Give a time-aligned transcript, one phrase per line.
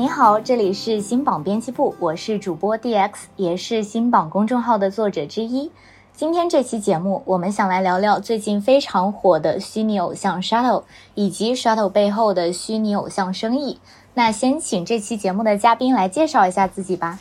[0.00, 5.70] 你好，这里是新榜编辑部，我是主播 DX，也是新榜公众号的作者之一。
[6.14, 10.84] 今天这期节目，我们想来聊聊最近非常火的虚拟偶像 Shadow，
[11.14, 13.78] 以及 Shadow 背后的虚拟偶像生意。
[14.14, 17.18] 那先请这期节目的嘉宾来介绍一下自己吧。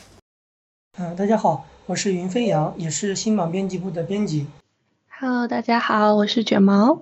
[0.98, 4.48] 嗯，大家好，我是云飞扬，也是新榜编辑部的编辑。
[5.20, 7.02] Hello，大家好，我是卷毛。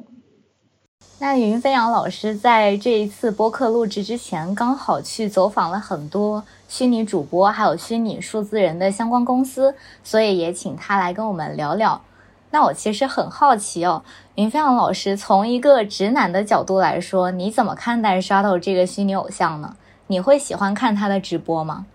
[1.19, 11.99] 那云飞扬老师在这一次播客录制之前，刚好去走访了很多虚拟主播还有虚拟数字人的相关公司，所以也请他来跟我们聊聊。
[12.51, 14.03] 那我其实很好奇哦，
[14.35, 19.75] 云飞扬老师从一个直男的角度来说，你怎么看待 Shadow 这个虚拟偶像呢？
[20.05, 21.87] 你会喜欢看他的直播吗？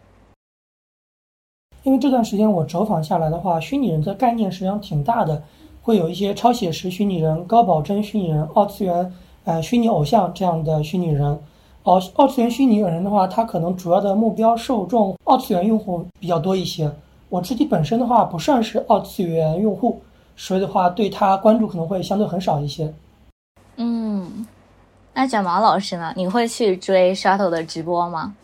[1.84, 5.45] 因为这段时间我走访下来的话，虚拟人的概念实际上挺大的。
[5.82, 9.12] 会有一些超写实虚拟人、高保真虚拟人、二次元
[9.45, 11.38] 呃虚拟偶像这样的虚拟人。
[11.82, 16.90] 哦，二次元虚拟人的话，它可能主要的目标受众二次元用户比较多一些。
[17.29, 20.01] 我自己本身的话不算是二次元用户，
[20.37, 22.95] 所以的话对他关注可能会相对很少一些。
[23.76, 24.46] 嗯，
[25.14, 26.12] 那卷毛老师呢？
[26.14, 28.37] 你会去追 Shuttle 的直播吗？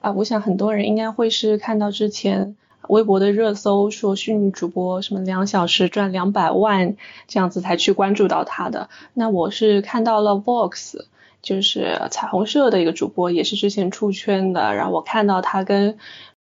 [0.00, 2.56] 啊，我想很多人应该会是看到之前。
[2.88, 8.88] 微博的热搜说虚拟主播什么两小时赚两百万这样子才去关注到他的。
[9.14, 11.04] 那我是看到了 Vox，
[11.42, 14.74] 就是彩虹社的一个主播，也是之前出圈的。
[14.74, 15.98] 然后我看到他跟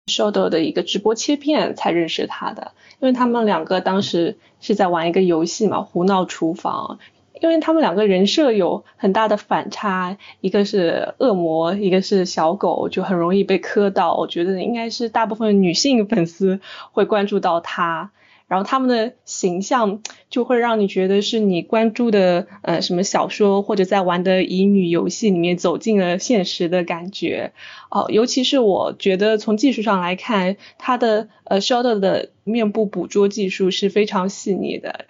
[0.06, 6.98] Shadow 的一个直播切片才认识他的，因为他们两个当时是在玩一个游戏嘛，胡闹厨房。
[7.40, 14.14] 因为他们两个人设有很大的反差，一个是恶魔，一个是小狗，就很容易被磕到。
[14.16, 16.60] 我觉得应该是大部分女性粉丝
[16.92, 18.10] 会关注到他，
[18.48, 27.52] 然后他们的形象就会让你觉得是你关注的呃什么小说或者在玩的乙女游戏里面走进了现实的感觉。
[27.90, 35.04] 哦，尤其是我觉得从技术上来看，他的呃 Shadow 的面部捕捉技术是非常细腻的。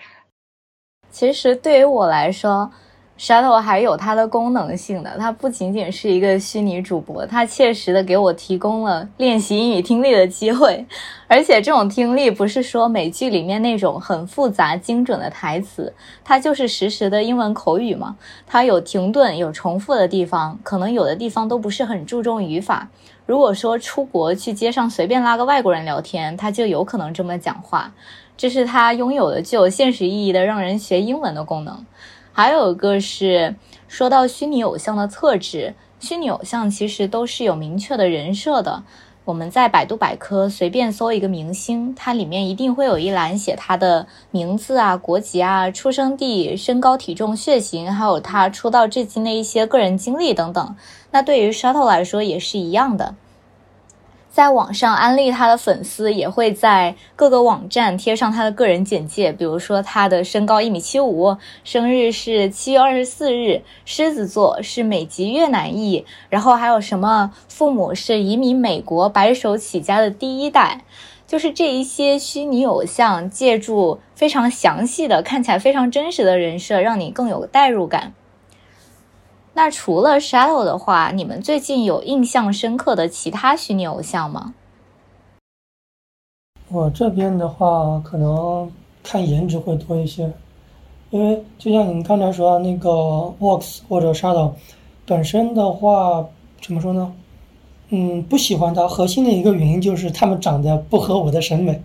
[1.10, 2.70] 其实对于我来说
[3.18, 5.16] ，Shadow 还有它的功能性的。
[5.18, 10.84] 它不仅仅是一个虚拟主播，它切实的给我提供了练习英语听力的机会。
[11.26, 18.16] 而且这种听力不是说美剧里面那种很复杂精准的台词，它就是实时的英文口语嘛。
[18.46, 22.88] 它有停顿、有重复的地方，可能有的地方都不是很注重语法。
[23.24, 27.92] 如果说出国去街上随便拉个外国人聊天，他就有可能这么讲话。
[28.36, 31.84] 这是它拥有的具有现实意义的让人学英文的功能。
[32.32, 33.54] 还有一个是
[33.88, 38.82] 说到虚拟偶像的特质，虚拟偶像其实都是有明确的人设的。
[39.24, 50.76] 我们在百度百科随便搜一个明星，它里面一定会有一栏写他的名字啊、国籍啊、出生地、身高体重、血型，还有他出道至今的一些个人经历等等。
[51.10, 53.16] 那对于 Shuttle 来说也是一样的。
[54.36, 70.82] 在网上安利他的粉丝也会在各个网站贴上他的个人简介，比如说他的身高一米七五，生日是七月二十四日，狮子座，是美籍越南裔，然后还有什么父母是移民美国，白手起家的第一代，
[71.26, 78.12] 就是这一些虚拟偶像，借助非常详细的、看起来非常真实的人设，让你更有代入感。
[79.56, 84.52] 那除了 Shadow 的话，你们最近有印象深刻的其他虚拟偶像吗？
[86.68, 88.70] 我这边的话，可能
[89.02, 90.30] 看颜值会多一些，
[91.08, 92.90] 因为就像你刚才说的那个
[93.40, 94.52] Vox 或者 Shadow，
[95.06, 96.26] 本身的话
[96.60, 97.10] 怎么说呢？
[97.88, 101.82] 嗯，不喜欢他，核心的一个原因就是他们长得不合我的审美，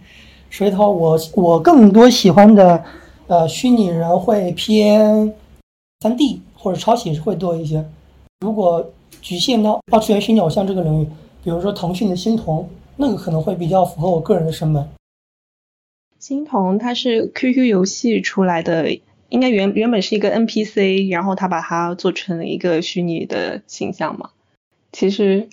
[0.49, 2.83] 所以的话，我我更多喜欢的
[3.27, 5.33] 呃虚拟人会偏
[6.01, 6.41] 三 D。
[6.61, 7.83] 或者抄袭会多一些。
[8.41, 8.91] 如果
[9.22, 11.07] 局限到二次元虚拟偶像这个领域，
[11.44, 14.83] 比如说腾讯的星童，那个可能会比较符合我个人的审美。
[16.19, 18.99] 星童它是 QQ 游戏出来的，
[19.29, 24.29] 应该原原本是一个 NPC，然后他把它做成了一个虚拟的形象嘛。
[24.91, 25.49] 其实，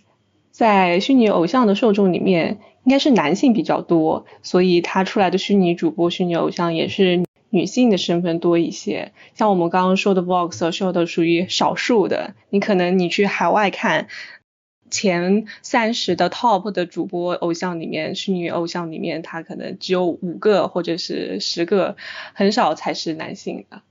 [0.50, 7.22] 在虚拟偶像的受众里面，应该是男性比较多，所以他出来的虚拟主播、虚拟偶像也是。
[7.50, 12.34] 女性的身份多一些，像我们刚刚说的 Vox Show 的属于少数的。
[12.50, 14.08] 你可能你去海外看
[14.90, 21.96] 前三十的 Top 的主播偶像里面，虚拟偶像里面，他可能只有五个或者是十个，
[22.34, 23.82] 很少才是男性的。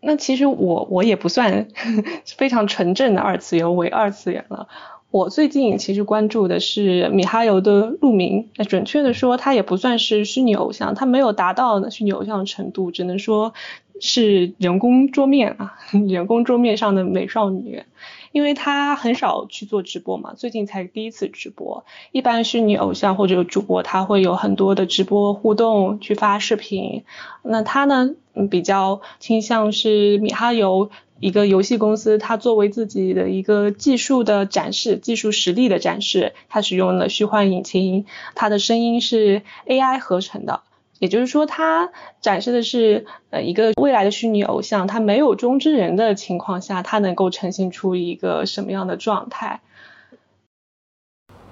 [0.00, 1.68] 那其实我我也不算
[2.36, 4.68] 非常纯正的二次元，伪二次元了。
[5.10, 13.54] 我最近其实关注的是米哈游的鹿鸣，那准确的说，他也不算是虚拟偶像，他没有达到虚拟偶像的程度，只能说
[14.00, 15.78] 是人工桌面啊，
[16.08, 17.82] 人工桌面上的美少女。
[18.30, 21.86] 因为他很少去做直播嘛，最近才第一次直播。
[22.12, 27.04] 一般虚拟偶像或者主播他会有很多的直播互动，去发视频。
[27.42, 28.14] 那他呢，
[28.50, 30.90] 比较倾向是米哈游
[31.20, 40.62] 一个游戏公司，它作为自己的一个技术的展示、技术实力的展示，它使用了虚幻引擎，它的声音是 AI 合成的。
[41.00, 49.60] 也就是说，它展示的是呃一个未来的虚拟偶像，他没有中之人的情况下，他能够呈现出一个什么样的状态？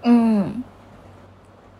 [0.02, 0.64] 嗯，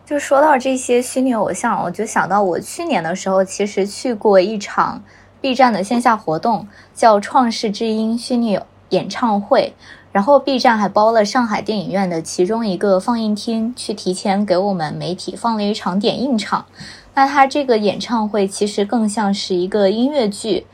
[0.05, 5.03] 就说到这些虚拟偶像，我就想到我去年的时候，其实去过一场
[5.39, 9.73] B 站的线下活动，叫“创世之音”虚拟演唱会，
[10.11, 16.65] 然后 B 站还包了上海电影院的其中一个放映厅，去提前给我们媒体放了一场点映场。
[17.13, 20.65] 那他这个演唱会其实更像是一个音乐剧，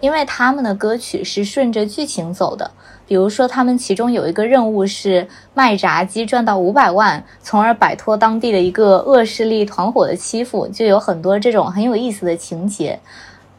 [0.00, 2.70] 因为他们的歌曲是顺着剧情走的。
[3.06, 12.98] 比如说，他们其中有一个任务是卖炸鸡赚到五百万，从而摆脱当地的一个恶势力团伙的欺负，就有很多这种很有意思的情节。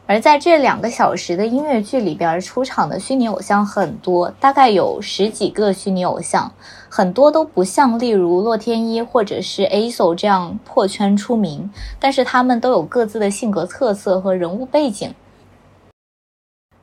[0.08, 6.50] 而在这两个小时的音乐剧里边，出场的虚拟偶像很多，大概有十几个虚拟偶像。
[6.88, 11.70] 很多都不像，例如洛天依或者是 A SO 这样破圈出名，
[12.00, 15.14] 但是他们都有各自的性格特色和人物背景。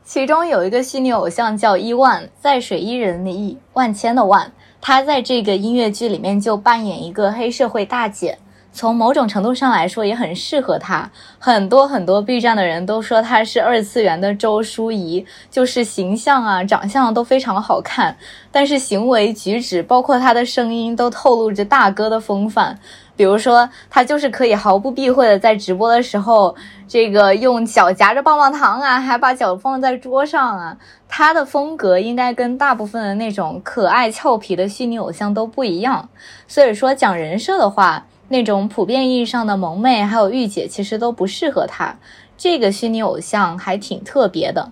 [0.04, 8.38] 其中有一个虚拟偶像叫伊万，在水伊人的伊，万千的万，他在这个音乐剧里面就扮演一个黑社会大姐。
[8.76, 11.10] 从某种程度上来说，也很适合他。
[11.40, 18.18] 很多很多 B 站的人都说他是二次元的周淑怡，就是形象啊、长相都非常好看，
[18.52, 22.78] 但是行为举止，包括他的声音，都透露着大哥的风范。
[23.16, 26.54] 比如说，他就是可以毫不避讳的在直播的时候，
[26.86, 30.76] 这个用脚夹着棒棒糖啊，还把脚放在桌上啊。
[31.08, 36.10] 他的风格应该跟大部分的那种可爱俏皮的虚拟偶像都不一样。
[36.46, 38.06] 所以说，讲人设的话。
[38.30, 41.98] 那种普遍意义上的萌妹还有御姐，其实都不适合他。
[42.38, 44.72] 这个虚拟偶像还挺特别的。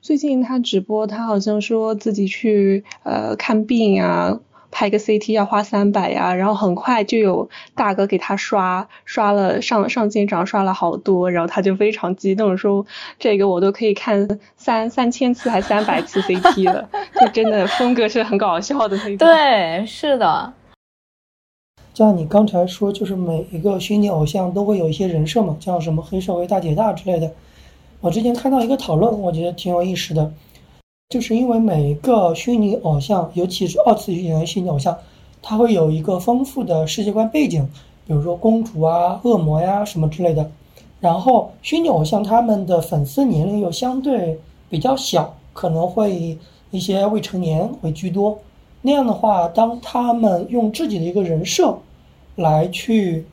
[0.00, 4.40] 最近他直播，他好像说自己去呃看病啊，
[4.70, 12.84] 拍个 CT 要花三百呀，然后很快就有大哥给他刷刷了上上舰长刷了好多，然后他就非常激动说
[13.18, 16.88] 这个我都可以看三三千次还三百次 CT 了，
[17.20, 19.16] 就真的风格是很搞笑的那种。
[19.18, 20.52] 对，是的。
[21.94, 27.30] 像你刚才说，就是每一个虚拟偶像都会有一些人设嘛，像什么黑社会大姐大之类的。
[28.00, 30.32] 我之前看到一个讨论，我觉得挺有意思的，
[31.10, 34.96] 就是因为每一个虚拟偶像，尤其是二次元虚拟偶像，
[35.42, 37.68] 它会有一个丰富的世界观背景，
[38.06, 40.50] 比如说公主啊、恶魔呀什么之类的。
[40.98, 44.38] 然后虚拟偶像他们的粉丝年龄又相对
[44.70, 46.38] 比较小，可能会以
[46.70, 48.38] 一些未成年为居多。
[48.82, 51.78] 那样的话，当他们用自己的一个人设
[52.34, 53.24] 来去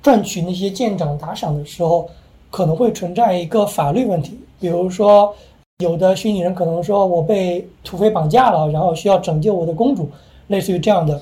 [0.00, 2.08] 赚取那些舰长打赏的时候，
[2.50, 4.38] 可能会存在一个法律问题。
[4.60, 5.34] 比如说，
[5.78, 10.08] 有的虚拟人可能说我被土匪绑架了，然后需要拯救我的公主，
[10.46, 11.20] 类似于这样的，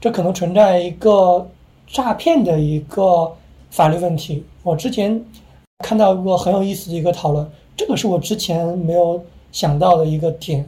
[0.00, 1.46] 这可能存在一个
[1.86, 3.30] 诈骗的一个
[3.70, 4.42] 法律问题。
[4.62, 5.22] 我之前
[5.84, 7.46] 看到过很有意思的一个讨论，
[7.76, 9.22] 这个是我之前没有
[9.52, 10.64] 想到的一个点。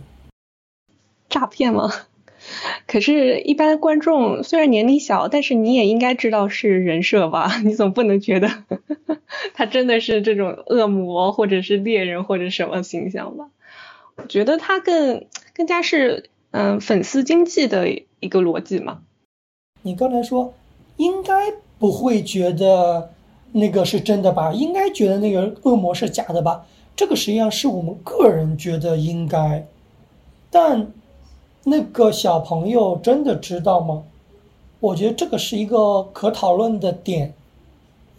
[1.33, 1.91] 诈骗吗？
[2.89, 7.51] 可是，一般观众虽然年龄小，但是你也应该知道是人设吧？
[7.65, 8.51] 你总不能觉得
[9.55, 13.47] 他真的是这种恶魔，或者是猎人，或者什么形象吧？
[14.17, 19.03] 我觉得他更更加是嗯粉丝经济的一个逻辑嘛。
[19.83, 20.53] 你刚才说
[20.97, 21.33] 应该
[21.79, 23.13] 不会觉得
[23.53, 24.53] 那个是真的吧？
[24.53, 26.67] 应该觉得那个恶魔是假的吧？
[26.97, 29.65] 这个实际上是我们个人觉得应该，
[30.51, 30.93] 但。
[31.65, 34.03] 那个小朋友真的知道吗？
[34.81, 37.35] 我觉得这个是一个可讨论的点。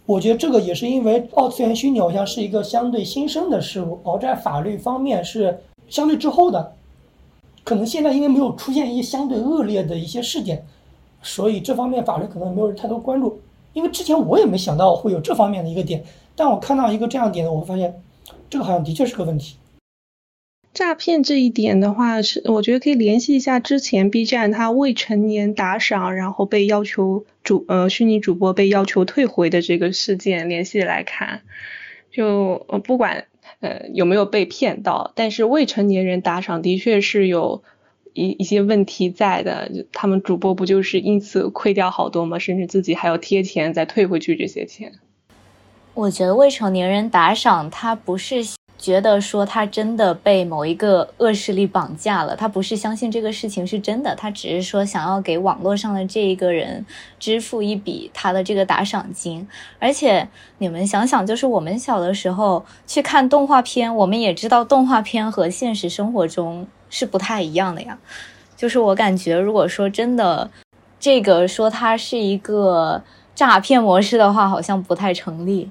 [0.06, 6.74] 我觉得这个也是因为二次元虚拟偶像是一个相对新生的事物，而在法律方面是相对滞后的。
[7.64, 10.66] 可能现在因为没有出现一些相对恶劣的一些事件，
[11.22, 13.38] 所以这方面法律可能没有太多关注。
[13.72, 16.04] 因为之前我也没想到会有这方面的一个点，
[16.36, 18.02] 但我看到一个这样点，我发现
[18.48, 19.56] 这个好像的确是个问题。
[20.74, 31.42] 诈骗这一点的话，是我觉得可以联系一下之前 B 站它未成年打赏，然后被要求主呃虚拟主播被要求退回的这个事件联系来看，
[32.10, 33.26] 就呃不管
[33.60, 37.62] 呃有没有被骗到，但是未成年人打赏的确是有
[38.12, 42.40] 一一些问题在的，他们主播不就是因此亏掉好多吗？
[42.40, 44.92] 甚至自己还要贴钱再退回去这些钱。
[45.94, 48.44] 我觉得未成年人打赏他不是。
[48.84, 56.84] 觉得说他真的被某一个恶势力绑架了，他不是相信这个事情是真的，他只是说想要给网络上的这一个人
[57.18, 59.48] 支付一笔他的这个打赏金。
[59.78, 67.98] 而且你们想想，就是我们小的时候去看动画片，我们也知道动画片和现实生活中是不太一样的呀。
[68.54, 70.50] 就是我感觉，如果说真的
[71.00, 73.02] 这个说他是一个
[73.34, 75.70] 诈骗模式的话，好像不太成立。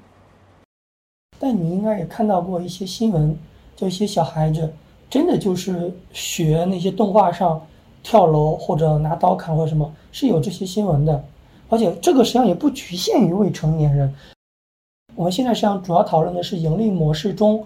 [1.43, 3.37] 但你应该也看到过一些新闻，
[3.75, 4.73] 就一些小孩子
[5.09, 7.61] 真的就是学那些动画上
[8.01, 11.21] 跳楼或者拿刀砍或者什么，是有这些新闻的。
[11.67, 14.15] 而且这个实际上也不局限于未成年人。
[15.15, 17.61] 我们现在实际上主要讨论的是盈利模式中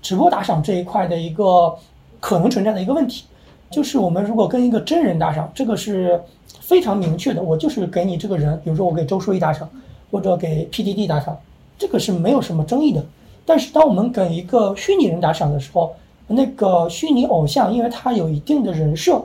[0.00, 1.76] 直播打赏这一块的一个
[2.20, 3.24] 可能存在的一个问题，
[3.68, 6.22] 就是我们如果跟一个真人打赏，这个是
[6.60, 9.68] 非常明确的，我就是给你这个人，比如说我给周书怡打赏，
[10.08, 11.36] 或者给 PDD 打赏。
[11.78, 13.04] 这个是没有什么争议的，
[13.46, 15.94] 但是当我们给一个虚拟人打赏的时候，
[16.26, 19.24] 那个虚拟偶像，因为他有一定的人设，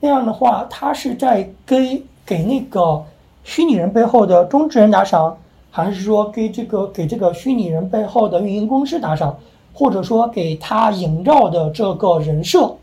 [0.00, 3.04] 那样的话，他是在给给那个
[3.42, 5.36] 虚拟人背后的中之人打赏，
[5.70, 9.36] 还是说给这个给这个虚拟人背后的运营公司打赏，
[9.74, 12.76] 或者说给他营造的这个人设，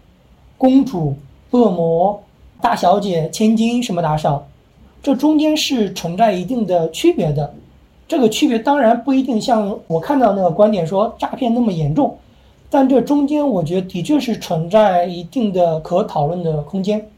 [0.58, 1.16] 公主、
[1.52, 2.22] 恶魔、
[2.60, 4.46] 大小姐、千金什么打赏，
[5.02, 7.54] 这中间是存在一定的区别的。
[8.08, 12.18] 这个区别当然不一定像我看到那个观点说诈骗那么严重，
[12.70, 17.10] 但这中间我觉得的确是存在一定的可讨论的空间。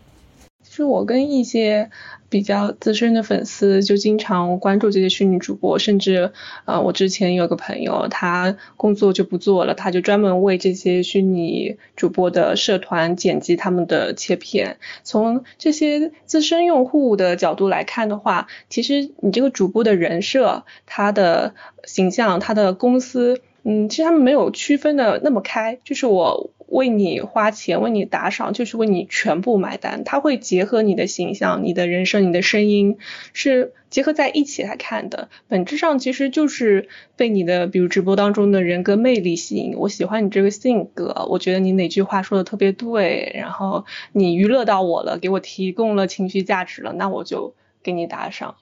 [0.78, 1.90] 就我跟一些。
[2.30, 6.34] 比较资深的粉丝就经常关注这些虚拟主播，甚至
[6.66, 14.76] 呃，我之前有个朋友，他工作就不做了，他就专门为这些虚拟主播的社团剪辑他们的切片。
[15.04, 21.56] 从这些资深用户的角度来看的话，其实你这个主播的人设、他的
[21.86, 26.50] 形象、他的公司，嗯，其实他们没有区分的那么开，就是我。
[26.68, 30.04] 为你花钱，为你打赏，就是为你全部买单。
[30.04, 32.98] 他会结合你的形象、你的人生、你的声音，
[33.32, 35.30] 是结合在一起来看的。
[35.48, 39.76] 本质上其实就是被你的，比如直播当中的人格魅力吸引。
[39.78, 48.56] 我喜欢你这个性格，我觉得你哪句话说的特别对，然后你娱乐到我了，给我提供了情绪价值了，那我就给你打赏。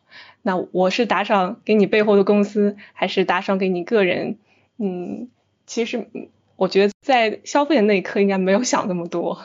[0.43, 4.37] 那我是打赏给你背后的公司，还是打赏给你个人？
[4.77, 5.29] 嗯，
[5.65, 6.07] 其实。
[6.57, 9.37] 我觉得在消费的那一刻应该没有想那么多。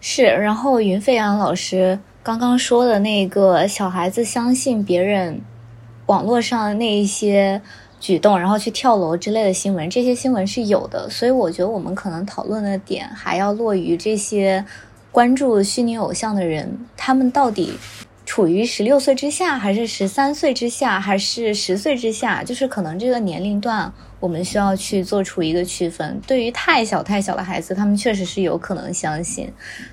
[0.00, 5.40] 是，然后云飞扬老师刚刚说的那个小孩子相信别人
[6.06, 7.60] 网络上那一些
[8.00, 11.08] 举动，然后去跳楼之类的新闻，这些新闻是有的。
[11.08, 14.64] 所以我觉得我们可能讨论的点还要落于这些
[15.10, 17.72] 关注虚拟偶像的人，他们到底
[18.32, 22.42] 处于十六岁之下，还是十三岁之下，还是十岁之下？
[22.42, 23.92] 就是可能这个年龄段。
[24.20, 26.18] 我们需要去做出一个区分。
[26.26, 29.48] 对于太小太小的孩子，他们确实是有可能相信；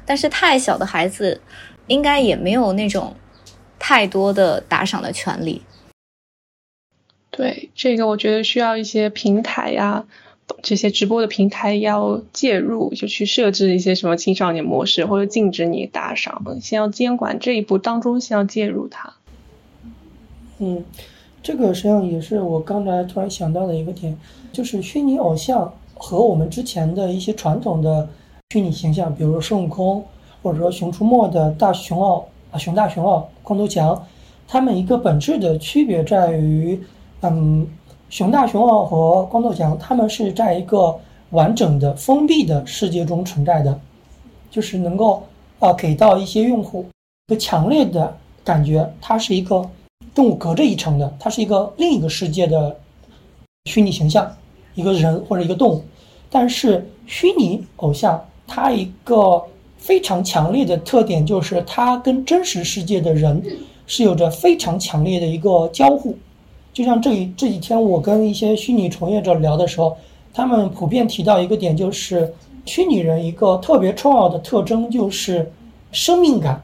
[0.05, 1.41] 但是太小的孩子，
[1.88, 3.13] 应该也没有那种
[3.77, 5.62] 太多的打赏的权利。
[7.29, 10.05] 对这个，我觉得需要一些平台呀，
[10.62, 19.13] 这些直播的平台要介入，就去设置一些什么青少年模式，或者禁止你打赏，先要监管这一步当中，先要介入它。
[20.58, 20.84] 嗯。
[21.41, 24.15] 这个实际上也是我刚才突然想到的一个点，
[24.51, 28.10] 就是虚拟偶像和我们之前的一些传统的
[28.50, 30.03] 虚拟形象，比如说孙悟空，
[30.44, 34.06] 或者说《熊出没》的大熊奥啊，熊大熊奥、光头强，
[34.50, 36.77] 他们一个本质的区别在于，
[37.22, 37.65] 嗯，
[38.10, 41.00] 熊大熊二和光头强，他们是在一个
[41.30, 43.80] 完整的封闭的世界中存在的，
[44.50, 45.24] 就是能够
[45.60, 46.86] 啊给到一些用户
[47.28, 49.70] 一个强烈的感觉，它是一个。
[50.16, 52.75] 动物隔着一层的，它是一个另一个世界的
[53.66, 54.30] 虚拟形象，
[54.74, 55.84] 一个人或者一个动物。
[56.30, 59.42] 但是虚拟偶像，它一个
[59.78, 63.42] 非常强烈的特点就是，它跟真实世界的人
[63.86, 66.18] 是有着非常强烈的一个交互。
[66.80, 69.98] 就像这一这几天我跟一些虚拟从业者聊的时候，
[70.34, 72.34] 他们普遍提到一个点，就是
[72.64, 75.52] 虚拟人一个特别重要的特征就是
[75.92, 76.64] 生命感。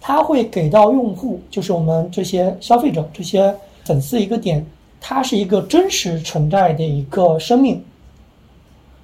[0.00, 3.52] 它会给到用户，就是我们这些消费者、这些
[3.84, 4.64] 粉丝一个点，
[5.00, 7.82] 它是一个真实存在的一个生命。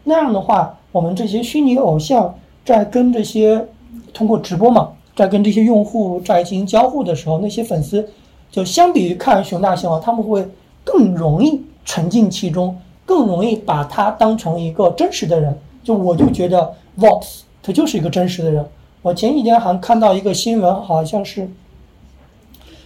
[0.04, 2.32] 那样的话，我们这些虚拟偶像
[2.64, 3.66] 在跟这些
[4.14, 8.08] 通过直播嘛，在跟这些用户在进行交互的时候，那些粉丝
[8.50, 10.46] 就相比于看熊大熊二，他们会
[10.84, 15.56] 更容易沉浸其中，更容易把它当成一个真实的人。
[15.84, 18.64] 就我就觉得 Vox 他就是一个真实的人。
[19.00, 21.48] 我前几天还看到一个新闻，好像是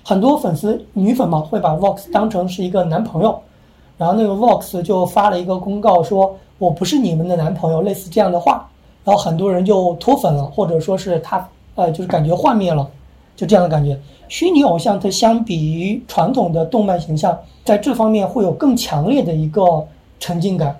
[0.04, 3.40] 很多粉丝女粉嘛会把 Vox 当成是一个男朋友，
[3.96, 8.68] 然后那个 Vox 就发了一个公告说我不是你们的男朋友，类似这样的话，
[9.04, 12.88] 然后很多人就脱粉了，或者说是他呃就是感觉幻灭了，
[13.36, 13.98] 就这样的感觉。
[14.28, 19.86] 虚拟偶像它相比于传统的动漫形象，在这方面会有更强烈的一个
[20.18, 20.76] 沉浸感，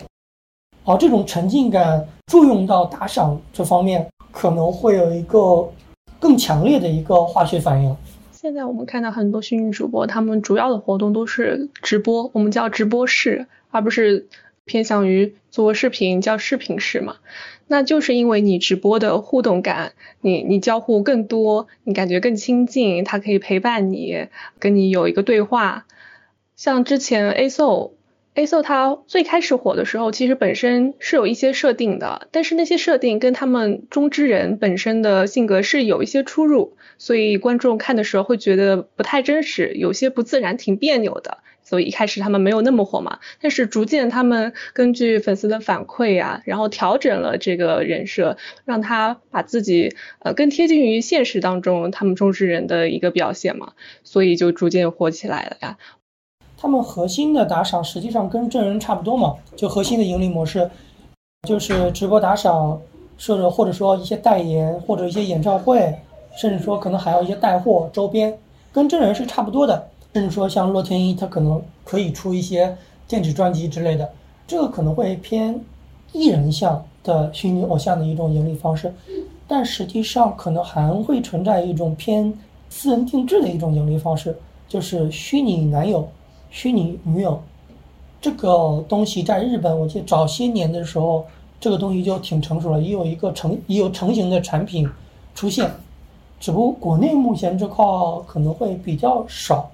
[0.85, 5.69] 而这种沉浸感作用到打赏这方面，可能会有一个
[6.19, 7.95] 更强烈的一个化学反应。
[8.31, 14.29] 现在我们看到很多虚拟主播，他们主要的活动都是直播，我们叫直播室，而不是
[14.65, 17.17] 偏向于做视频叫视频室嘛。
[17.67, 24.27] 那就是因为你直播的互动感，你你交互更多，你感觉更亲近，它可以陪伴你，
[24.59, 25.87] 跟你有一个对话。
[26.55, 41.39] 像之前 A SO，A SO 它最开始火的时候，其实本身是有一些设定的，但是那些设定跟他们中之人本身的性格是有一些出入，所以观众看的时候会觉得不太真实，有些不自然，挺别扭的。
[41.73, 48.37] 所以一开始他们没有那么火嘛，但是逐渐他们根据粉丝的反馈呀，然后调整了这个人设，
[48.67, 53.73] 让他把自己呃更贴近于现实当中他们中之人的一个表现嘛，
[54.05, 55.79] 所以就逐渐火起来了呀。
[56.59, 60.71] 他们核心的打赏实际上跟真人差不多嘛，就核心的盈利模式
[61.49, 62.79] 就是直播打赏，
[63.19, 65.95] 或者或者说一些代言或者一些演唱会，
[66.37, 68.39] 甚至说可能还有一些带货周边，
[68.71, 69.89] 跟真人是差不多的。
[70.13, 72.77] 甚至说像洛天依，他可能可以出一些
[73.09, 74.11] 电子专辑之类的，
[74.47, 75.59] 这个可能会偏
[76.13, 78.93] 艺人向的虚拟偶像的一种盈利方式，
[79.49, 82.33] 但实际上可能还会存在一种偏
[82.69, 84.37] 私人定制的一种盈利方式，
[84.69, 86.07] 就是虚拟男友、
[86.51, 87.41] 虚拟女友
[88.21, 91.25] 这个东西，在日本我记得早些年的时候，
[91.59, 94.87] 这个东西就挺成熟了，也有一个成也有成型的产品
[95.35, 95.71] 出现，
[96.39, 97.85] 只不过国内目前这块
[98.27, 99.71] 可能会比较少。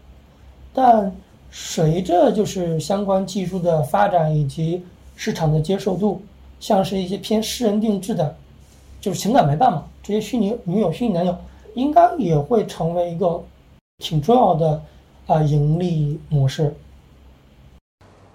[0.81, 1.13] 但
[1.51, 4.81] 随着就是相关技术的发展以及
[5.17, 6.23] 市场的接受度，
[6.61, 8.37] 像是一些偏私人定制的，
[9.01, 11.37] 就是情感陪伴嘛，这些虚拟女友、虚拟男友，
[11.75, 13.43] 应该也会成为一个
[13.99, 14.81] 挺重要的
[15.27, 16.73] 啊盈利模式。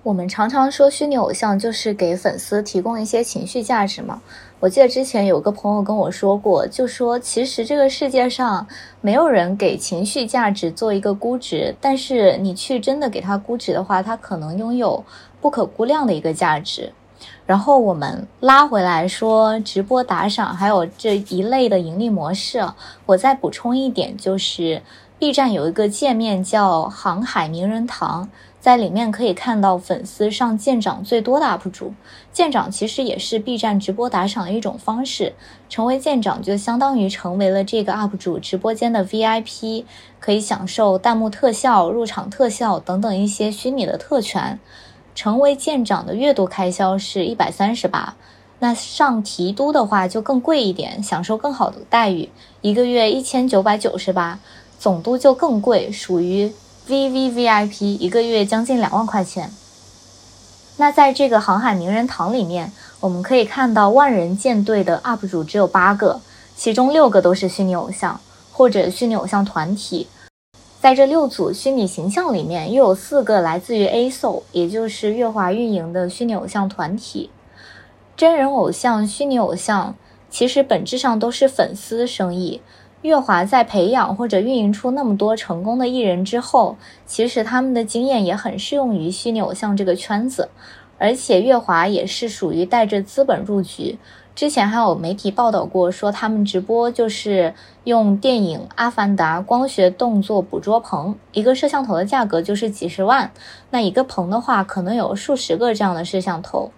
[0.03, 4.21] 我们常常说虚拟偶像就是给粉丝提供一些情绪价值嘛。
[4.63, 8.65] 我记得之前有个朋友跟我说过，就说其实这个世界上
[9.01, 15.03] 没有人给情绪价值做一个估值，但是你去真的给他估值的话，他可能拥有
[15.41, 16.93] 不可估量的一个价值。
[17.45, 22.65] 然后我们拉回来说直播打赏还有这一类的盈利模式，
[23.05, 24.81] 我再补充一点，就是
[25.19, 28.29] B 站有一个界面叫航海名人堂。
[28.63, 31.93] 在里面可以看到粉丝上舰长最多的 UP 主，
[32.31, 35.33] 舰长其实也是 B 站直播打赏的一种方式。
[35.67, 39.83] 成为舰长就相当于成为了这个 UP 主直播间的 VIP，
[40.21, 44.57] 可以享受弹幕特效、入场特效等等一些虚拟的特权。
[45.13, 48.15] 成为舰长的月度开销是一百三十八，
[48.59, 52.29] 那上提督的话就更贵一点，享受更好的待遇，
[52.61, 54.39] 一个月一千九百九十八。
[54.79, 56.53] 总督就更贵，属于。
[56.85, 59.49] VVVIP 一个月将近两万块钱。
[60.75, 66.19] 那在这个航海名人堂里面，我们可以看到万人舰队的 UP 主只有八个，
[66.57, 68.19] 其中六个都是虚拟偶像
[68.51, 70.07] 或者虚拟偶像团体。
[70.81, 77.29] 在这六组虚拟形象里面，又有四个来自于 A SO，也就是月华运营的虚拟偶像团体。
[78.17, 79.95] 真人偶像、虚拟偶像
[80.29, 82.59] 其实本质上都是粉丝生意。
[83.03, 90.47] 月华在培养或者运营出那么多成功的艺人之后，其实他们的经验也很适用于虚拟偶像这个圈子，
[90.97, 93.99] 而且月华也是属于带着资本入局。
[94.33, 103.29] 之前还有媒体报道过，说他们直播就是用电影《阿凡达》光学动作捕捉棚，一个摄像头的价格就是几十万，
[103.71, 106.71] 那一个棚的话，可能有数十个这样的摄像头。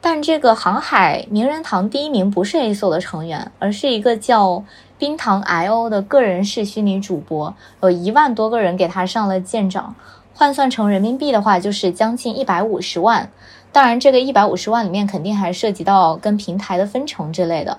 [0.00, 4.62] 但这个航海名人堂第一名不是 A SO 的成员，而是一个叫。
[5.02, 9.96] 冰糖 I O 的个人式虚拟主播有一万多个人给他上了舰长，
[10.32, 13.28] 换算成人民币的话就是将近一百五十万。
[13.72, 17.78] 当然，这个一百五十万里面肯定还涉及到跟平台的分成之类的。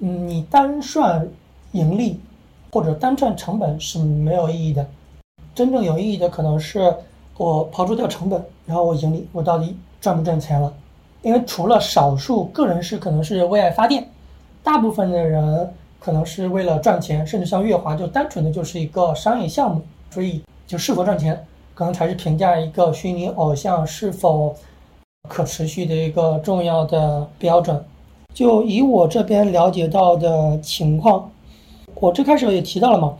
[0.00, 1.26] 嗯，你单算
[1.72, 2.20] 盈利
[2.70, 4.86] 或者单算成本是没有意义的。
[5.54, 6.94] 真正有意义的可能是
[7.38, 10.70] 我刨除掉成本，然后我盈利，我到底赚不赚钱了？
[11.22, 14.06] 因为除了少数个人是可能是为爱发电。
[14.64, 24.56] 大部分的人可能是为了赚钱，甚至像月华就单纯的就是一个商业项目，所以就是否赚钱，可能才是评价一个虚拟偶像是否
[25.28, 27.84] 可持续的一个重要的标准。
[28.32, 31.30] 就以我这边了解到的情况，
[31.94, 33.14] 我最开始也提到了嘛，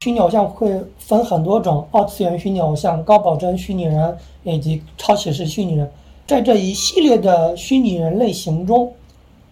[0.00, 5.88] 虚拟偶像会分很多种，二次元虚拟偶像、高保真虚拟人以及超写实虚拟人。
[6.26, 8.92] 在这一系列的虚拟人类型中，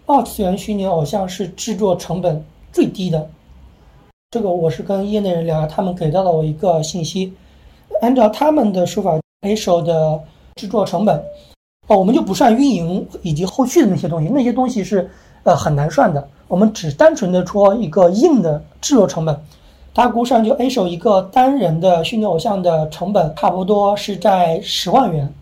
[0.09, 2.41] 二次元虚拟偶像是制作成本
[2.71, 3.29] 最低的。
[4.31, 7.33] 这个我是跟业内人聊，他们给到了我一个信息。
[7.99, 10.17] 按照他们的说法，A 手的
[10.55, 11.21] 制作成本，
[11.87, 15.11] 哦，我们就不算运营以及后续的那些东西，那些东西是
[15.43, 16.25] 呃很难算的。
[16.47, 19.37] 我们只单纯的说一个硬的制作成本，
[19.93, 25.33] 大估算就 A 手一个单人的虚拟偶像的成本，差不多是在十万元。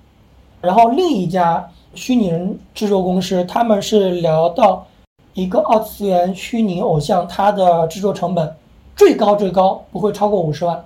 [0.60, 4.86] 然后另一家虚拟人制作公司，他们是聊到
[5.34, 8.54] 一个二次元虚拟偶像，它的制作成本
[8.96, 10.84] 最高最高不会超过五十万。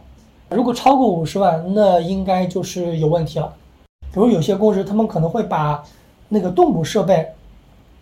[0.50, 3.54] 如果超过五十万，那应该就是有问题了。
[4.14, 5.84] 比如有些公司，他们可能会把
[6.28, 7.28] 那个动捕设备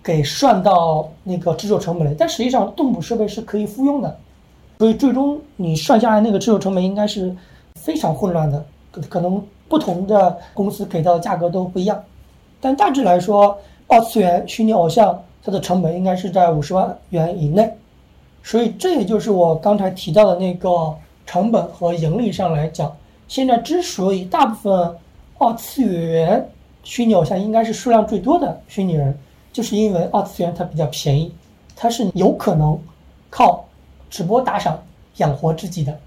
[0.04, 4.17] 给算到那个制作成本里，但实际上动捕设备是可以复用的，
[4.80, 7.36] 所以最终你算下来那个制作成本应该是
[7.76, 9.41] 非常混乱的，可可能。
[9.70, 12.02] 不同的公司给到的价格都不一样，
[12.60, 17.72] 但大致来说，二次元虚拟偶像它的成本应该是在五十万元以内，
[18.43, 22.96] 所以这也就是我刚才提到的那个成本和盈利上来讲，
[23.28, 24.96] 现在之所以大部分
[25.38, 26.50] 二次元
[26.84, 29.17] 虚拟偶像应该是数量最多的虚拟人，
[29.54, 31.32] 就是因为二次元它比较便宜，
[31.76, 32.80] 它是有可能
[33.30, 33.65] 靠
[34.10, 34.84] 直播打赏
[35.17, 35.98] 养活自己的。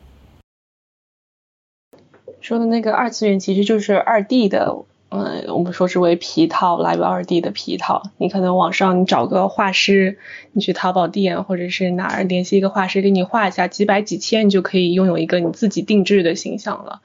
[2.40, 4.74] 说的那个二次元其实就是二 D 的，
[5.10, 8.04] 嗯，我们说之为皮套，Live 二 D 的皮套。
[8.16, 10.18] 你可能网上你找个画师，
[10.52, 17.00] 你去淘宝店或者是哪儿联系一个画师给你画一下，几百几千你就可以拥有一个你自己定制的形象了。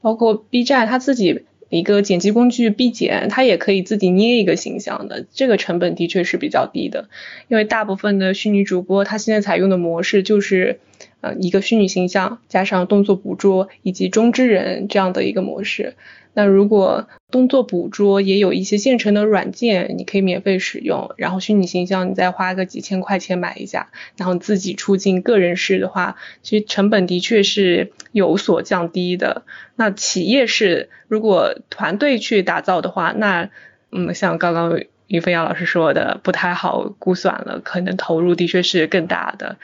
[0.00, 7.10] 包括 B 站他自己一个剪辑工具 B 剪，它也可以自己捏一个形象的，这个成本的确是比较低的。
[7.48, 10.80] 因为大部分的虚拟主播他现在采用的模式就是。
[11.20, 15.94] 呃，一个虚拟形象加上动作捕捉以及中之人这样的一个模式。
[16.34, 29.42] 那如果动作捕捉也有一些现成的软件，你可以免费使用，然后虚拟形象你再花个几千块钱买一下，然后自己出镜个人式的话，其实成本的确是有所降低的。
[29.76, 33.50] 那企业是如果团队去打造的话，那
[33.90, 39.56] 嗯，像刚刚于飞扬老师说的，不太好估算了，可能投入的确是更大的。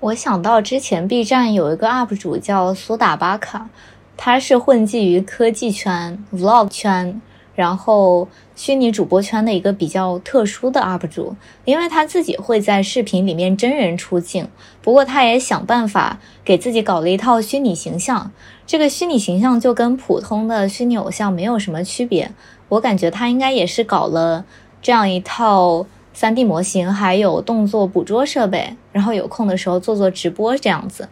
[0.00, 3.70] 我想到之前 B 站有一个 UP 主叫苏打巴卡，
[4.16, 7.20] 他是混迹于科技圈、Vlog 圈，
[7.54, 14.48] 然后虚拟主播圈的一个比较特殊的 UP 主，因为他自己会在视频里面真人出镜，
[14.80, 18.30] 不过他也想办法给自己搞了一套虚拟形象，
[18.66, 22.32] 这个虚拟形象就跟普通的虚拟偶像没有什么区别，
[22.68, 24.44] 我感觉他应该也是搞了
[24.80, 25.86] 这样一套。
[26.14, 31.08] 三 D 模型还有动作捕捉设备，然后有空的时候做做直播这样子。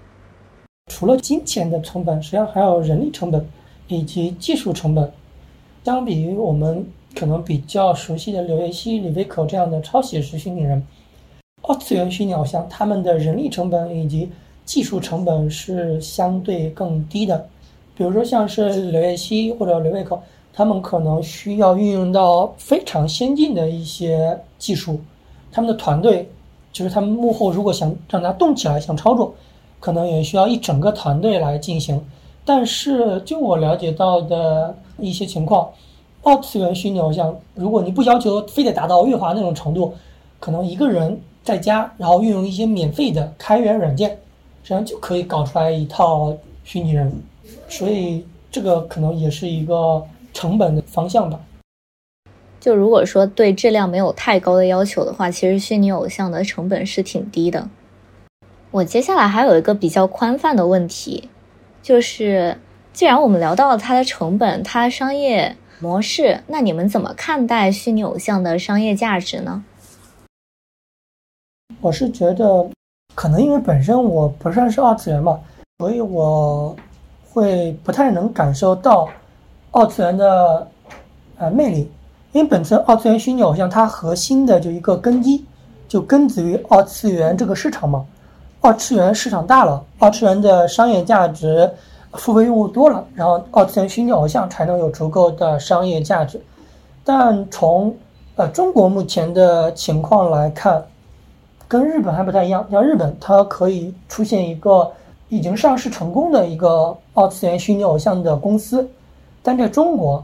[0.90, 3.46] 除了金钱的成本，实际上还有人力成本
[3.86, 5.10] 以及技术成本。
[5.84, 10.84] 相比于我们可能比较熟悉的刘禹锡、李维可这样的超写实虚拟人，
[11.62, 14.28] 二次元虚拟偶像，他们的人力成本以及
[14.64, 17.46] 技术成本是相对更低的。
[17.94, 20.20] 比如说像是刘禹锡或者刘维可。
[20.52, 25.00] 他们可能需要运用到非常先进的一些技术，
[25.52, 26.28] 他们的团队
[26.72, 29.32] 就是他们幕后如果想让它动起来，想操作，
[29.80, 32.00] 可能也需要一整个团队来进行。
[32.44, 35.68] 但是就我了解到的一些情况，
[36.22, 39.92] 二次元虚拟偶像，如果你不要求非得达到月华那种程度，
[40.38, 44.10] 可能一个人在家，然后运用一些免费的开源软件，
[44.62, 47.12] 实际上就可以搞出来一套虚拟人。
[47.68, 50.06] 所以这个可能也是一个。
[50.32, 51.40] 成本的方向吧。
[52.60, 57.68] 就如果说对质量没有太高的要求的话，其实虚拟偶像的成本是挺低的。
[58.72, 61.28] 我接下来还有一个比较宽泛的问题，
[61.82, 62.56] 就是
[62.92, 69.64] 既然我们聊到了它的成本、它的商业模式，那你们怎么看待虚拟偶像的商业价值呢？
[71.80, 72.70] 我是觉得，
[73.16, 75.40] 可能因为本身我不算是二次元嘛，
[75.78, 76.76] 所以我
[77.28, 79.08] 会不太能感受到。
[79.72, 80.68] 二次元的
[81.38, 81.88] 呃魅力，
[82.32, 85.44] 因为本身二次元虚拟偶像它核心的就一个根基，
[85.86, 88.04] 就根植于二次元这个市场嘛。
[88.62, 91.70] 二次元市场大了，二次元的商业价值，
[92.12, 96.38] 付费用户多了，然后二次元虚拟偶像才能有足够的商业价值。
[97.02, 97.94] 但从
[98.36, 100.84] 呃中国目前的情况来看，
[101.66, 102.66] 跟日本还不太一样。
[102.70, 104.90] 像日本，它可以出现一个
[105.30, 108.86] 已经上市成功的一个二次元虚拟偶像的公司。
[109.42, 110.22] 但在中国，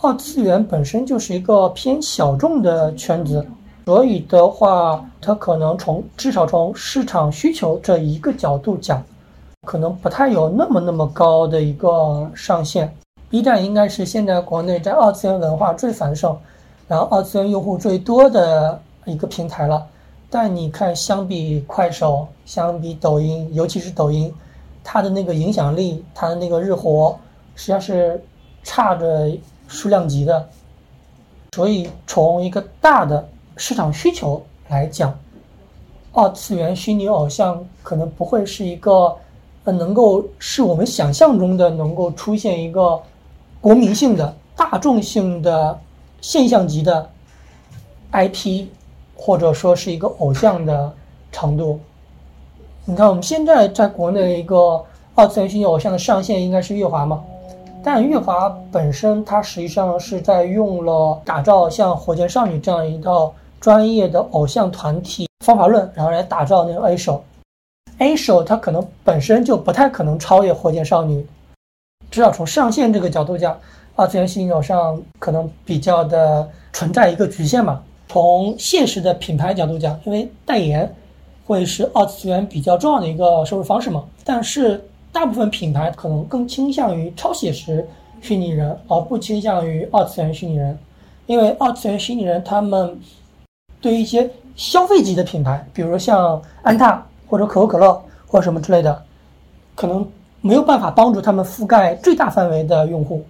[0.00, 3.46] 二次元本身就是一个偏小众的圈子，
[3.86, 9.00] 所以的话，它可能从至少从市场需求这一个角度讲，
[9.64, 12.92] 可能不太有那么那么高的一个上限。
[13.30, 16.36] B 站应该是现在国内在二次元文化最繁盛，
[16.88, 19.86] 然后二次元用户最多的一个平台了。
[20.28, 24.34] 但你看，相比快手，相比抖音，尤其是抖音，
[24.82, 27.16] 它的那个影响力，它的那个日活，
[27.54, 28.20] 实际上是
[28.64, 29.30] 差着
[29.68, 30.44] 数量级的。
[31.54, 35.18] 所以从一个大的市场需求来讲，
[36.12, 39.14] 二次元虚拟偶像可能不会是一个
[39.64, 43.00] 呃能够是我们想象中的能够出现一个
[43.60, 45.78] 国民性的大众性的
[46.20, 47.08] 现象级的
[48.12, 48.66] IP，
[49.16, 50.92] 或者说是一个偶像的
[51.32, 51.80] 程度。
[52.84, 57.24] 你看我们现在在国内一个二次元虚拟偶像的上线应该是月华嘛？
[57.82, 63.32] 但月华本身，它实际上是在用了打造像火箭少女这样一套
[63.66, 67.24] 专业的偶像团体方法论，然后来打造那个 A 手。
[67.98, 71.26] A 手它可能本身就不太可能超越火箭少女，
[72.08, 73.58] 至少从上线这个角度讲，
[73.96, 77.82] 二次元新手上可能比较的存在一个局限嘛。
[78.06, 80.94] 从现实的品牌角度讲，因为代言
[81.44, 84.80] 会是二次元比较重要的一个收入方式嘛，但是。
[85.10, 87.88] 大部分品牌可能更倾向于超写实
[88.20, 90.78] 虚拟人，而不倾向于二次元虚拟人，
[91.24, 93.00] 因为二次元虚拟人他们
[93.80, 99.04] 对于一些消费级的品牌，比如像安踏或者可口可乐或者什么之类的，
[99.74, 100.06] 可能
[100.40, 103.24] 没有办法帮助他们覆盖最大范围的用户。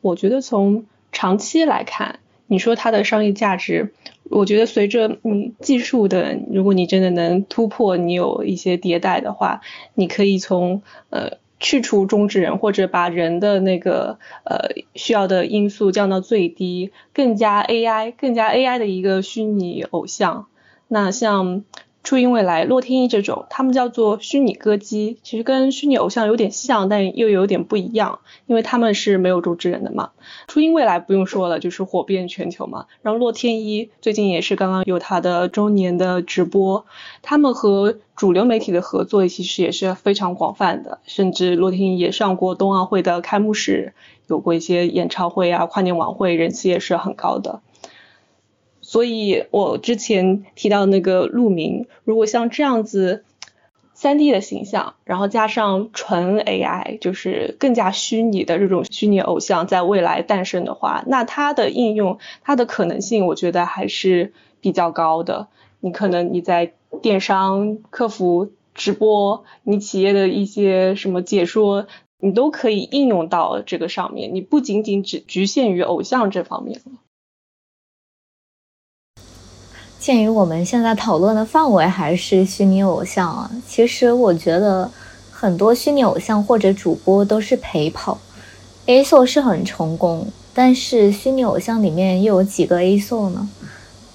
[0.00, 3.92] 我觉得从长期来看，你说它的商业价值。
[4.28, 9.60] 我觉得随着你技术的，如果你真的能突破，你有一些迭代的话，
[9.94, 20.46] 你可以从呃去除中之人，或者把人的那个呃需要的因素降到最低，更加 AI、更加 AI 的一个虚拟偶像。
[20.88, 21.64] 那像。
[22.06, 30.10] 初音未来、洛天依这种，他们叫做虚拟歌姬，其实跟虚拟偶像有点像，但又有点不一样，因为他们是没有主持人的嘛。
[30.46, 32.86] 初音未来不用说了，就是火遍全球嘛。
[33.02, 36.86] 然后洛天依最近也是刚刚有他的周年的直播，
[37.22, 43.94] 他们和主流媒体的合作其实也是非常广泛的，甚至洛天依也上过冬奥会的开幕式，
[44.28, 47.62] 有过一些演唱会啊、跨年晚会，人气也是很高的。
[48.88, 53.24] 所以，我之前提到那个鹿明，如果像这样子
[53.94, 65.48] 三 D 的形象，然后加上纯 AI，就是更加虚拟的这种虚拟偶像，在未来诞生的话，那它的应用，它的可能性，我觉得还是比较高的。
[65.80, 71.88] 你可能你在电商、客服、直播，你企业的一些什么解说，
[72.20, 76.92] 你都可以应用到这个上面，你不仅仅只局限于偶像这方面了。
[80.06, 84.88] 鉴于我们现在讨论的范围还是虚拟偶像啊，其实我觉得
[85.32, 88.16] 很多虚拟偶像或者主播都是陪跑。
[88.84, 93.48] A SO 是很成功，但是虚拟偶像里面又有几个 A SO 呢？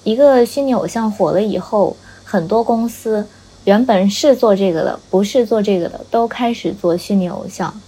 [0.02, 3.26] 一个虚拟偶像火了以后，很多公司
[3.64, 7.78] 原本是做这个的，不是做这个的，都开始做虚拟偶像。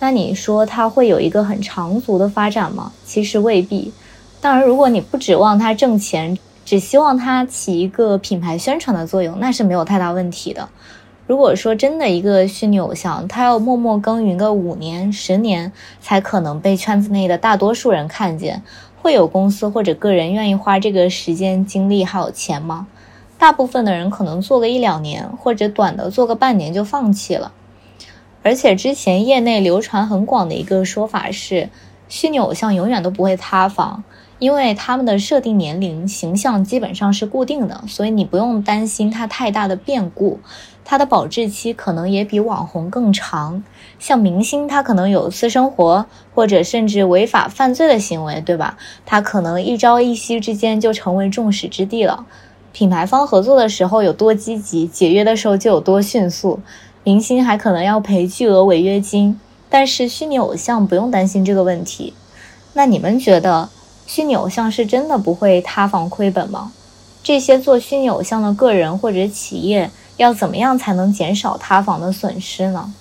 [0.00, 2.92] 那你说它会有一个很长足的发展吗？
[3.06, 3.90] 其实未必。
[4.38, 6.38] 当然，如果你不指望它挣钱。
[6.64, 10.68] 只希望它起一个品牌宣传的作用，那是没有太大问题的。
[11.26, 18.62] 如果说真的一个虚拟偶像，他要默默耕耘个五年、十年，才可能被圈子内的大多数人看见，
[19.00, 22.86] 会有公司或者个人愿意花这个时间、精力还有钱吗？
[23.38, 27.52] 大部分的人可能做个一两年，或者短的做个半年就放弃了。
[28.42, 31.70] 而且之前业内流传很广的一个说法是，
[32.08, 34.04] 虚拟偶像永远都不会塌房。
[34.44, 40.38] 因为他们的设定年龄形象基本上是固定的，所以你不用担心它太大的变故，
[40.84, 43.64] 它的保质期可能也比网红更长。
[43.98, 46.04] 像明星，他可能有私生活，
[46.34, 48.76] 或者甚至违法犯罪的行为，对吧？
[49.06, 52.26] 他可能一朝一夕之间就成为众矢之的了。
[52.74, 56.60] 品牌方合作的时候有多积极，解约的时候就有多迅速。
[57.02, 62.12] 明星还可能要赔巨额违约金，但是虚拟偶像不用担心这个问题。
[62.74, 63.70] 那你们觉得？
[64.06, 66.72] 虚拟偶像是真的不会塌房亏本吗？
[67.22, 72.94] 这些做虚拟偶像的个人或者企业要怎么样才能减少塌房的损失呢？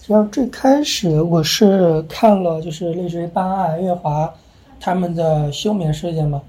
[0.00, 4.32] 实际上最开始我是看了，就是类似于办案、月华
[4.80, 6.42] 他们的休眠事件嘛。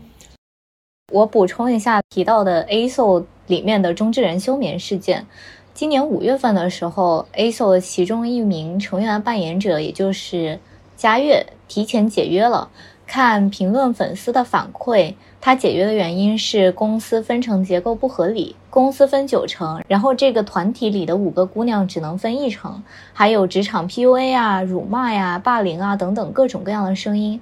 [1.11, 5.25] 我补充一下提到的 A SO 里面的中之人休眠事件。
[5.73, 10.59] 今年五月份的时候，A SO 的其中一名成员扮演者，也就是
[10.97, 12.69] 嘉悦提前解约了。
[13.09, 27.41] 看评论粉丝的反馈，他解约的原因是公司分成结构不合理，公司分九成，然后这个团体里的五个姑娘只能分一成，还有职场 PUA 啊、辱骂呀、霸凌啊等等各种各样的声音。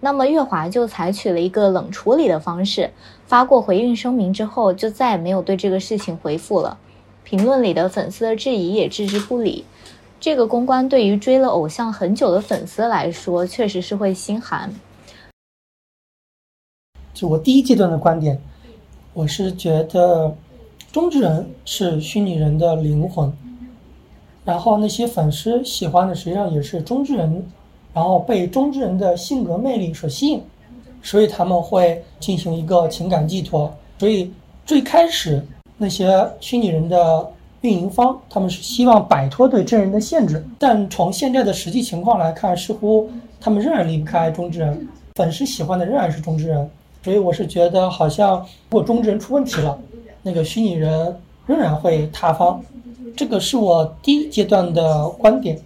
[0.00, 2.90] 那么月华就采取了一个冷处理的方式，
[3.24, 6.76] 发过回应声明之后，就再也没有对这个事情回复了。
[7.22, 9.64] 评论里的粉丝的质疑也置之不理。
[10.18, 14.72] 这个公关对于追了偶像很久的粉丝来说，确实是会心寒。
[17.18, 18.40] 就我第一阶段的观点，
[19.12, 20.32] 我是觉得
[20.92, 23.32] 中之人是虚拟人的灵魂，
[24.44, 27.44] 然后那些粉丝喜欢的实际上也是中之人，
[27.92, 30.40] 然后被中之人的性格魅力所吸引，
[31.02, 33.68] 所以他们会进行一个情感寄托。
[33.98, 34.32] 所以
[34.64, 35.44] 最开始
[35.76, 37.28] 那些虚拟人的
[37.62, 46.70] 运营方，他们是希望摆脱对真人的限制，但从现在的实际情况来看，似乎他们仍然离不开中之人，粉丝喜欢的仍然是中之人。
[47.08, 48.36] 所以我是觉得，好像
[48.68, 49.78] 如果中之人出问题了，
[50.20, 52.62] 那个虚拟人仍然会塌方。
[53.16, 55.58] 这个是我第一阶段的观点。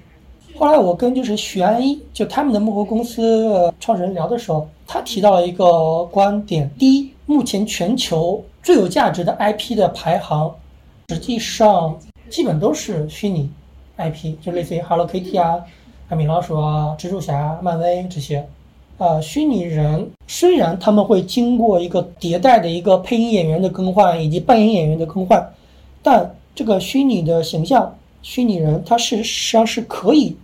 [0.56, 10.54] 后来我跟就是许安一，就他们的幕后公司创始人聊的时候，他提到了一个观点：第一，目前全球最有价值的 IP 的排行，
[11.08, 11.98] 实际上
[12.30, 13.50] 基本都是虚拟
[13.96, 15.60] IP，就类似于 Hello Kitty 啊、
[16.14, 18.46] 米老鼠啊、蜘蛛侠、漫威这些。
[18.98, 25.44] 啊，虚拟人虽然他们会经过一个迭代的一个配音演员的更换以及扮演演员的更换，
[26.02, 30.36] 但这个虚拟的形象，虚拟人它是实际上是可以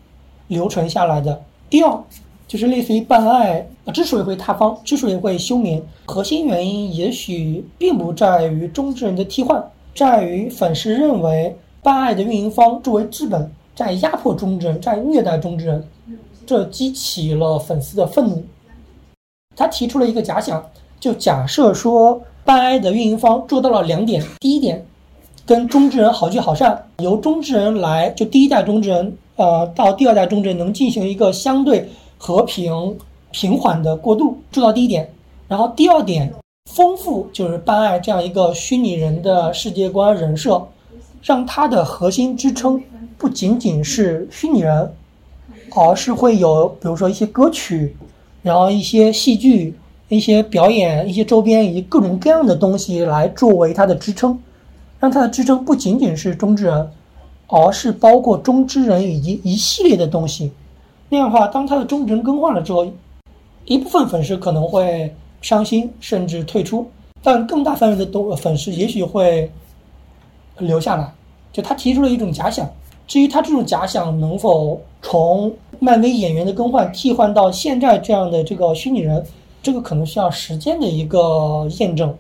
[0.49, 1.41] 留存下来的。
[1.71, 2.03] 第二，
[2.49, 9.63] 就是类似于办爱之所以会塌方，之所以会休眠，核心原因也许并不在于中之人的替换，
[9.95, 15.87] 在于粉丝认为办爱的运营方作为资本在压迫中之人，在虐待中之人。
[16.49, 18.43] 这激起了粉丝的愤怒，
[19.55, 20.65] 他提出了一个假想，
[20.99, 24.83] 就假设说办爱的运营方做到了两点：第一点，
[25.45, 32.97] 跟中之人好聚好散，由中之人来，就第一代中之人，呃，到第二代中之人能进行一个相对和平
[33.31, 35.13] 平缓的过渡，做到第一点。
[35.49, 36.33] 然后第二点，
[36.73, 40.67] 丰富就是办爱这样一个虚拟人的世界观人设，
[41.23, 42.83] 让它的核心支撑
[43.19, 44.91] 不仅仅是虚拟人。
[45.75, 47.97] 而是会有，比如说一些歌曲，
[48.43, 49.75] 然后一些戏剧、
[50.09, 54.39] 一些表演、一些周边以及各种各样的东西来作为它的支撑，
[54.99, 56.91] 让它的支撑不仅仅是中之人，
[57.47, 60.51] 而是包括中之人以及一系列的东西。
[61.09, 62.87] 那样的话，当他的中之人更换了之后，
[63.65, 66.87] 一部分粉丝可能会伤心甚至退出，
[67.23, 69.51] 但更大范围的都粉丝也许会
[70.59, 71.13] 留下来。
[71.53, 72.69] 就他提出了一种假想。
[73.09, 79.25] 至于他这种假想能否从漫威演员的更换替换到现在这样的这个虚拟人，
[79.62, 82.16] 这个可能需要时间的一个验证。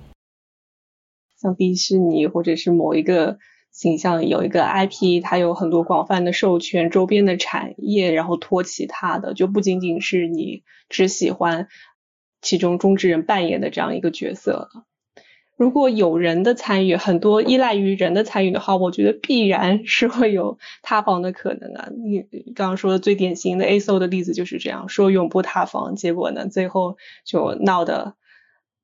[1.38, 3.38] 像迪士尼或者是某一个
[3.70, 11.68] 形象有一个 IP，它有很多广泛的授权、周边的产业，然后托起它的，就不仅仅是你只喜欢
[12.40, 14.87] 其中中之人扮演的这样一个角色了。
[15.58, 21.88] 如果有人的参与，很多依赖于人的参与的话，我觉得必然是会有塌房的可能啊。
[21.90, 22.20] 你
[22.54, 28.14] 刚刚说的最典型的 A S O 的例子就是这样，说永不塌房，结果呢，最后就闹得，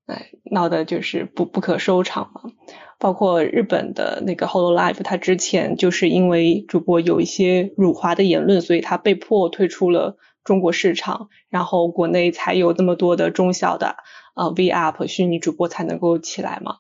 [0.06, 2.50] 哎，闹得就是不不可收场嘛。
[2.98, 13.94] 包括日本的那个 Holo Life，它之前就是因为主播有一些辱华的言论，所以他被迫退出了中国市场，然后国内才有那么多的中小的。
[14.34, 16.78] 呃，V Up 虚拟主播才能够起来嘛，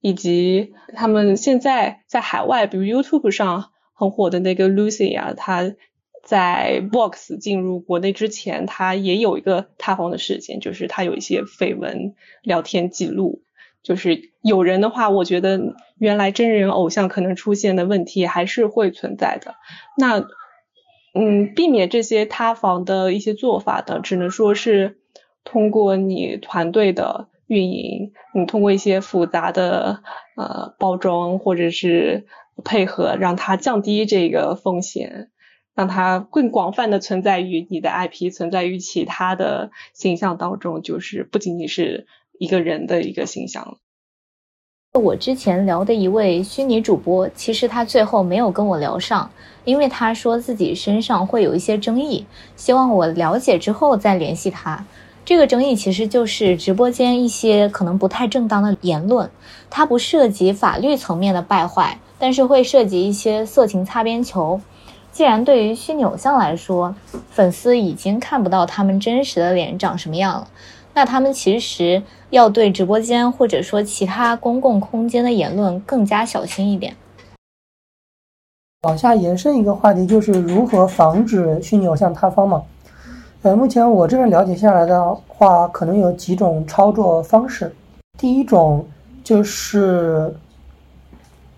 [0.00, 5.74] 以及他们现在在海外，比如 YouTube 上很火的那个 Lucy 啊，她
[6.24, 13.42] 在 Box 进入国内之前，她也有一个塌房的事件，就是她有一些绯闻聊天记录，
[13.84, 19.54] 就是有人的话，我觉得原来真人偶像可能出现的问题还是会存在的。
[19.96, 20.26] 那
[21.14, 24.98] 嗯，避免这些塌房的一些做法的，只能说是。
[25.44, 30.02] 通过你团队的运营，你通过一些复杂的
[30.36, 32.26] 呃包装或者是
[32.64, 35.30] 配合，让它降低这个风险，
[35.74, 42.06] 让它更广泛的存在于你的 IP，存在于其他的形象当中，就是不仅仅是
[42.38, 43.78] 一个人的一个形象
[44.94, 49.30] 我之前聊的一位虚拟主播，其实他最后没有跟我聊上，
[49.64, 54.84] 因为他说自己身上会有一些争议，希望我了解之后再联系他。
[55.24, 59.30] 这个争议其实就是直播间一些可能不太正当的言论，
[59.70, 64.60] 它不涉及法律层面的败坏，但是会涉及一些色情擦边球。
[65.12, 66.94] 既然对于虚拟偶像来说，
[67.30, 70.48] 粉丝已经看不到他们真实的脸长什么样了，
[70.94, 76.96] 那他们其实要对直播间或者说其他公共空间的言论更加小心一点。
[78.82, 82.64] 往下延伸一个话题，就是如何防止虚拟偶像塌方嘛？
[83.42, 87.74] 呃，目前我这边了解下来的话，可能有几种操作方式。
[88.16, 88.86] 第一种
[89.24, 90.32] 就是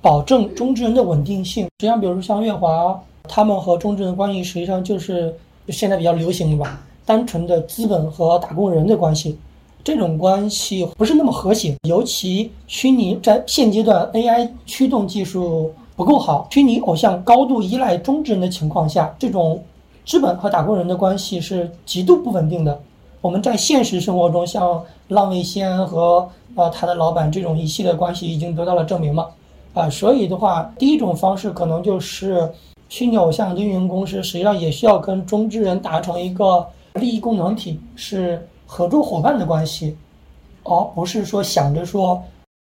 [0.00, 2.98] 保证中之人的稳定性，实际上，比如说像月华。
[3.26, 5.34] 他们和中之人关系实际上就是
[5.70, 9.38] 现在比较流行的吧，单纯的资本和打工人的关系，
[9.82, 11.74] 这种关系不是那么和谐。
[11.88, 19.62] 尤其虚拟在现阶段 AI 驱动技术不够好，虚拟偶像高度依赖中之人的情况下，这种
[20.04, 22.80] 资本和打工人的关系是极度不稳定的。
[23.20, 29.28] 我们在现实生活中，像浪味仙和呃他的老板这种一系列关系已经得到了证明嘛，
[29.72, 32.50] 啊，所以的话，第一种方式可能就是。
[32.90, 39.96] 虚拟偶像的运营公司实际上也需要跟中之人达成一个利益共同体，是合作伙伴的关系，
[40.62, 42.22] 而不是说想着说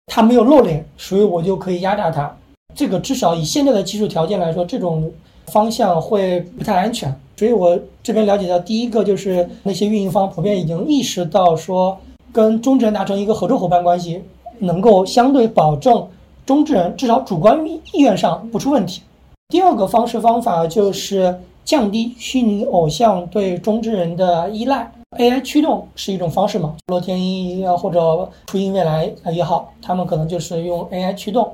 [0.08, 2.36] 他没有露脸，所以我就可以压榨他。
[2.74, 5.12] 这个至少以现在的技术条件来说，这种
[5.48, 7.14] 方向会不太安全。
[7.38, 11.98] 所以我这边了解到，第一个就是那些运营方普遍已经意识到说，
[12.32, 14.22] 跟中之人达成一个合作伙伴关系，
[14.60, 16.08] 能够相对保证
[16.46, 19.02] 中之人至少主观意愿上不出问题。
[19.50, 26.76] 第二个方式方法就是降低虚拟偶像对中之人的依赖，AI 驱动是一种方式嘛？
[26.88, 31.52] 洛天依啊，或者初音未来也好，他们可能就是用 AI 驱动。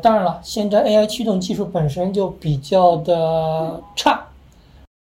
[0.00, 4.20] 当然了，现在 AI 驱动技术本身就比较的差，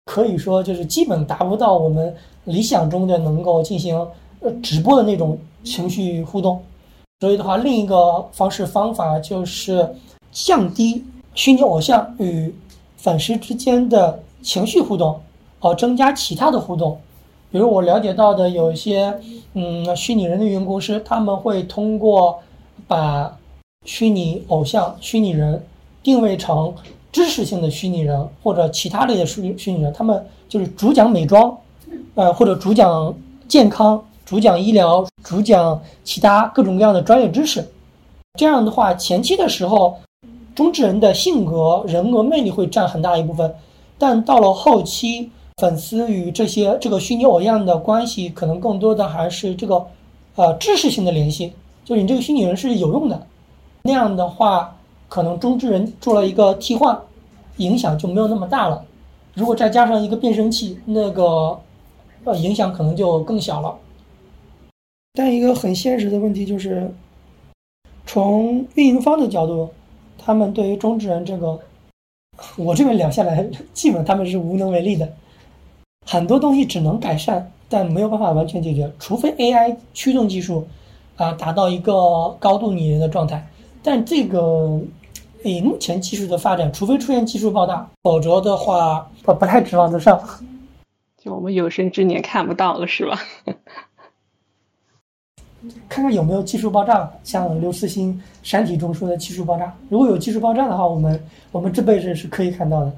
[0.06, 2.14] 可以说就是基本达不到我们
[2.44, 3.96] 理想中的能够进行
[4.40, 6.62] 呃直播的那种情绪互动。
[7.20, 9.94] 所以的话，另一个方式方法就是
[10.30, 11.04] 降低。
[11.34, 12.54] 虚拟偶像与
[12.98, 15.18] 粉丝之间的情绪互动，
[15.60, 17.00] 而增加其他的互动，
[17.50, 19.18] 比如我了解到的有一些，
[19.54, 22.38] 嗯，虚拟人的运营公司，他们会通过
[22.86, 23.34] 把
[23.84, 25.64] 虚拟偶像、虚拟人
[26.02, 26.74] 定位成
[27.10, 31.56] 知识性的虚拟人或者其他类的虚虚拟人，他们就是主讲美妆，
[32.14, 33.14] 呃，或者主讲
[33.48, 37.66] 健康、主讲医疗、主讲其他各种各样的专业知识。
[38.38, 39.96] 这样的话，前期的时候。
[40.54, 43.50] 中之人的性格、人格魅力会占很大一部分，
[43.96, 49.82] 但到了后期，粉丝与这些这个虚拟偶像的关系，可能更多的还是这个，
[50.36, 51.54] 呃，知识性的联系。
[51.86, 53.26] 就你这个虚拟人是有用的，
[53.82, 54.76] 那样的话，
[55.08, 56.98] 可能中之人做了一个替换，
[57.56, 58.84] 影响就没有那么大了。
[59.34, 61.58] 如果再加上一个变声器，那个，
[62.24, 63.76] 呃，影响可能就更小了。
[65.14, 66.92] 但一个很现实的问题就是，
[68.06, 69.70] 从运营方的角度。
[70.24, 71.58] 他们对于中之人这个，
[72.56, 75.12] 我这边聊下来，基本他们是无能为力的。
[76.06, 80.64] 很多东西只能改善，但没有办法完全解决，除非 AI 驱动技术
[81.16, 83.44] 啊达到一个高度拟人的状态。
[83.82, 84.80] 但这个
[85.42, 90.20] 以目前技术的发展，除非出现技术爆炸，否则的话不不太指望得上。
[91.18, 93.18] 就我们有生之年看不到了，是吧？
[95.88, 98.12] 看看有没有技术爆炸，像刘慈欣
[98.42, 99.72] 《山体》中说的技术爆炸。
[99.88, 102.92] 如果有技术爆炸的话，我们我们这辈子是可以看到的。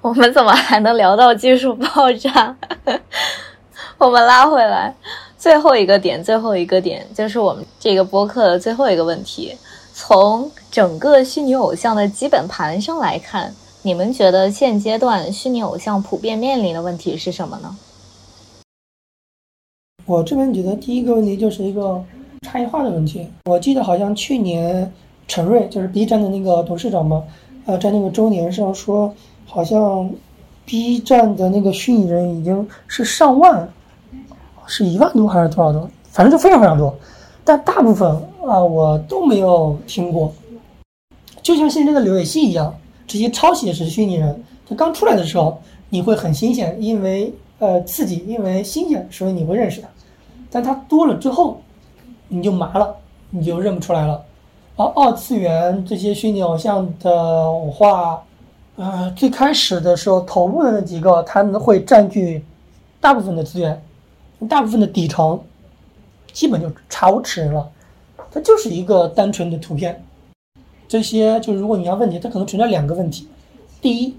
[0.00, 2.56] 我们怎么还能聊到技术爆炸？
[3.98, 4.92] 我们拉回来，
[5.40, 9.56] 最后一个点，最后一个点就是我们这个播客的最后一个问题。
[9.94, 17.74] 从整个虚拟偶像的基本盘上来看，你们觉得现阶段虚拟偶像普遍面临的问题是什么呢？
[20.04, 22.04] 我这边觉得第一个问题就是一个
[22.42, 23.26] 差异化的问题。
[23.46, 24.92] 我记得好像去年
[25.26, 27.24] 陈瑞就是 B 站的那个董事长嘛，
[27.64, 29.14] 呃，在那个周年上说，
[29.46, 30.10] 好像
[30.66, 33.66] B 站的那个虚拟人已经是上万，
[34.70, 35.90] 是一万多还是多少多？
[36.10, 36.94] 反正就非常非常多。
[37.44, 38.08] 但大部分
[38.46, 40.32] 啊，我都没有听过。
[41.42, 42.72] 就像现在的刘禹锡一样，
[43.06, 49.88] 这些抄袭是虚拟人，他刚出来的时候你会很新鲜，因为呃刺激，因为新鲜，所以你会认识他。
[50.50, 51.60] 但他多了之后，
[52.28, 52.94] 你就麻了，
[53.30, 54.22] 你就认不出来了。
[54.76, 58.22] 而二次元这些虚拟偶像的话，
[58.76, 62.44] 呃，最开始的时候，头部的那几个，他们会占据
[63.00, 63.82] 大部分的资源，
[64.48, 65.38] 大部分的底层，
[66.32, 67.68] 基本就查无此人了。
[68.30, 70.02] 它就是一个单纯的图片。
[70.88, 73.28] 这些就是如果你要问题，它可能存在两个问题：
[73.80, 74.14] 第一，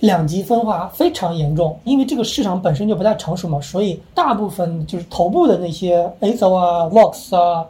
[0.00, 7.64] 两极分化非常严重，因为这个市场本身就不太成熟嘛，所以大部分就是头部的那些 A o 啊、Vox 啊，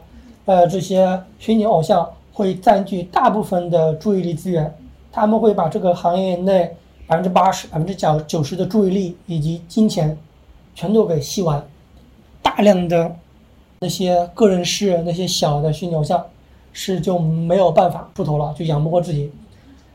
[0.45, 4.73] 呃这些虚拟偶像会占据大部分的注意力资源，
[5.11, 6.75] 他们会把这个行业内
[7.07, 10.17] 百分之八十、百分之九九十的注意力以及金钱
[10.75, 11.63] 全都给吸完，
[12.41, 13.15] 大量的
[13.79, 16.25] 那些个人式、那些小的虚拟偶像
[16.73, 19.31] 是就没有办法出头了，就养不活自己。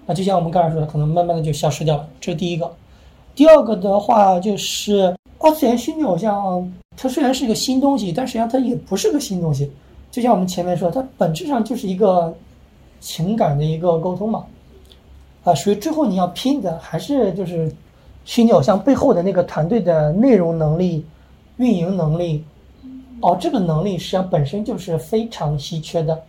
[0.07, 2.09] 那就像我们刚才说的，可能慢慢的就消失掉了。
[2.21, 2.71] 这是第一个。
[3.35, 9.71] 第二个的话就是二次元虚拟偶像，它虽然是一个新东西，但实际上它也不是个新东西。
[10.11, 12.33] 就像我们前面说，它本质上就是一个
[13.01, 14.45] 情感的一个沟通嘛。
[15.43, 17.71] 啊，所以最后你要拼的还是就是
[18.25, 21.05] 虚拟偶像背后的那个团队的内容能力、
[21.57, 22.45] 运营能力。
[23.21, 26.23] 哦，这个能力实际上本身就是非常稀缺的。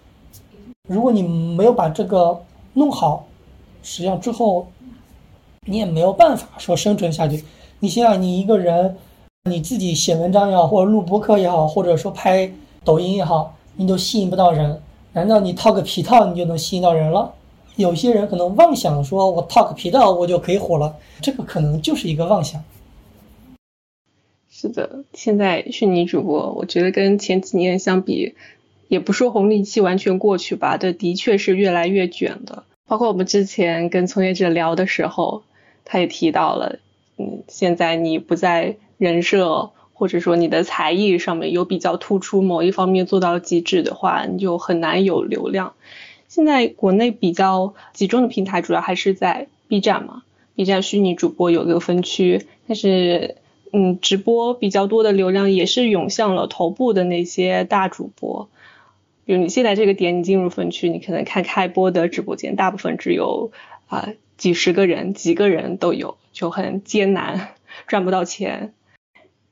[0.88, 2.39] 如果你没有把这个
[2.73, 3.26] 弄好，
[3.84, 4.67] 实际上之后，
[5.65, 7.43] 你也没有办法说生存下去。
[7.80, 8.95] 你想想，你一个人，
[9.49, 12.49] 你自己写文章也好，或者录播客也好，或者说拍
[12.84, 14.80] 抖音也好，你都吸引不到人。
[15.11, 17.34] 难道你套个皮套你就能吸引到人了？
[17.78, 22.63] 有些人可能妄想说，我套个皮套我就可以火了，这个可能就是一个妄想。
[24.57, 28.35] 是的，现在虚拟主播，我觉得跟前几年相比，
[28.87, 32.63] 也不说红利期完全过去吧，这的确是越来越卷的。
[32.87, 35.43] 包括我们之前跟从业者聊的时候，
[35.83, 36.79] 他也提到了，
[37.17, 45.73] 嗯，现在你不在人设或者说你的才艺上面有比较突出某一方面做到极致的话，你就很难有流量。
[46.29, 50.23] 现在国内比较集中的平台主要还是在 B 站嘛
[50.55, 53.35] ，B 站虚拟主播有个分区，但是
[53.78, 58.49] 嗯，直播比较多的流量也是涌向了头部的那些大主播。
[59.26, 63.51] 比如你现在这个点，你进入分区，你可能看开播的直播间，大部分只有
[63.88, 67.49] 啊几十个人，几个人都有，就很艰难，
[67.86, 68.73] 赚不到钱。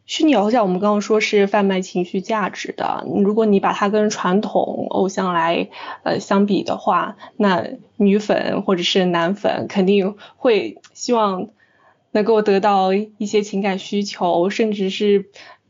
[0.06, 5.68] 虚拟偶像我们刚刚说是贩卖情绪价值的，如果你把它跟传统偶像来
[6.04, 7.68] 呃相比的话，那
[7.98, 11.50] 女粉或者是男粉肯定会希望
[12.14, 15.26] 能够得到一些情感需求，甚至是。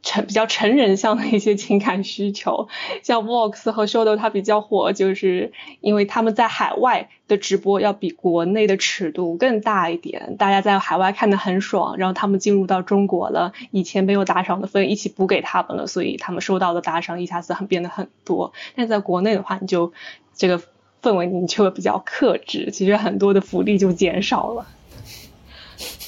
[0.06, 2.68] 成比较成人向的一些情感需求，
[3.04, 18.52] 像 Vox 和 Shadow 它比较火，就是因为他们在海外的直播要比国内的尺度更大一点，大家在海外看得很爽，然后他们进入到中国了，以前没有打赏的分一起补给他们了，所以他们收到的打赏一下子很变得很多。
[18.76, 19.94] 但在国内的话，你就
[20.36, 20.62] 这个
[21.02, 24.68] 氛围你就会比较克制，其实很多的福利就减少了。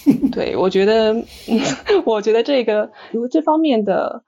[0.32, 1.24] 对，我觉得，
[2.06, 4.24] 我觉得这个如果这方面的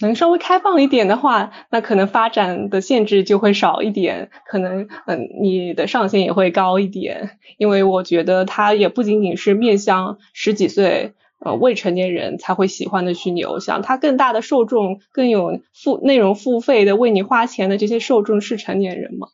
[0.00, 7.38] 能稍微开放一点的话，那可能发展的限制就会少一点，可能嗯，你的上限也会高一点。
[7.56, 19.26] 因为我觉得它也不仅仅是面向十几岁呃未成年人才会喜欢的虚拟偶像，它更大的受众更有付内容付费的为你花钱的这些受众是成年人吗？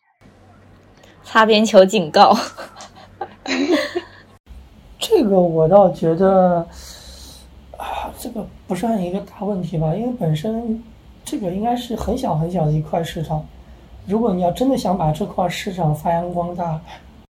[1.25, 2.35] 擦边球警告。
[5.07, 6.67] 这个我倒觉得，
[7.77, 10.83] 啊，这个不算一个大问题吧，因为本身
[11.27, 13.45] 这个应该是很小很小的一块市场。
[14.07, 16.81] 如果你要真的想把这块市场发扬光大，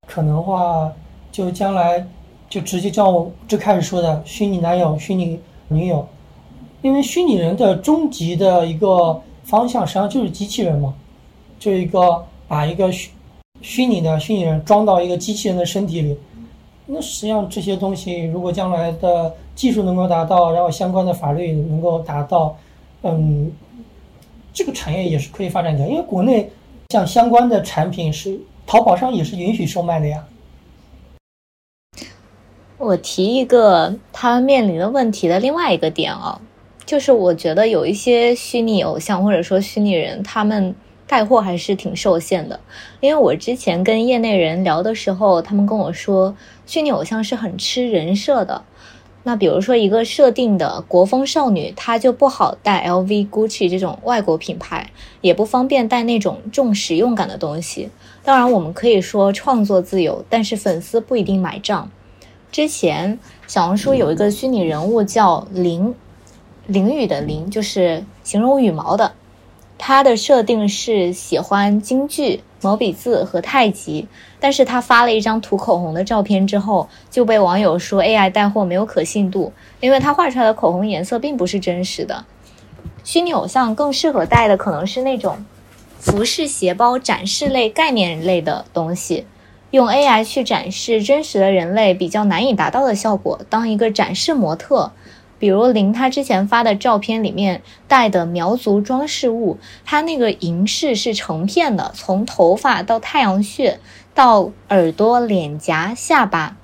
[0.07, 0.91] 可能话
[1.31, 2.05] 就将来
[2.47, 6.07] 就直接叫我最开始说的虚拟男友、虚拟女友，
[6.83, 10.93] 因为虚拟人的终极的一个方向实际上就是机器人嘛，
[11.57, 13.09] 就一个把一个虚
[13.61, 16.15] 虚拟的虚拟人装到一个机器人的身体里。
[16.85, 22.57] 那实际上这些东西，如果将来的技术能够达到，然后相关的法律能够达到，
[23.03, 23.51] 嗯，
[24.53, 25.87] 这个产业也是可以发展的。
[25.87, 26.49] 因为国内
[26.89, 30.25] 像相关的产品是淘宝上也是允许售卖的呀。
[32.77, 36.41] 我提一个他面临的问题的另外一个点啊，
[36.85, 40.75] 就是我觉得有一些虚拟偶像或者说虚拟人，他们。
[41.13, 42.59] 带货还是挺受限的，
[42.99, 46.35] 因为我之前跟业内人聊的时候，他们跟我说，
[46.65, 48.63] 虚拟偶像是很吃人设的。
[49.21, 54.89] 那比如说一个设定的国风少女，她就不好带 LV、Gucci 这种外国品牌，
[55.21, 57.91] 也不方便带那种重实用感的东西。
[58.23, 61.91] 当然，我们可以说创作自由，但是粉丝不一定买账。
[62.51, 65.93] 之前小红书有一个虚拟人物叫林，
[66.65, 69.13] 淋雨的淋，就是形容羽毛的。
[69.85, 74.07] 他的设定是喜欢京剧、毛笔字和太极，
[74.39, 82.23] 但是他发了一张涂口红的照片之后，就被网友说 AI 带货没有可信度，因为他画出来的口红颜色并不是真实的。
[83.03, 85.43] 虚拟偶像更适合带的可能是那种
[85.99, 89.25] 服饰、鞋包、展示类、概念类的东西，
[89.71, 94.93] 用 AI 去展示真实的人类比较难以达到的效果，当一个展示模特。
[95.43, 103.77] 比如林他之前发的照片里面戴的苗族装饰物，它那个银饰是成片的，从头发到太阳穴
[104.15, 106.55] 到耳朵、脸颊、下巴，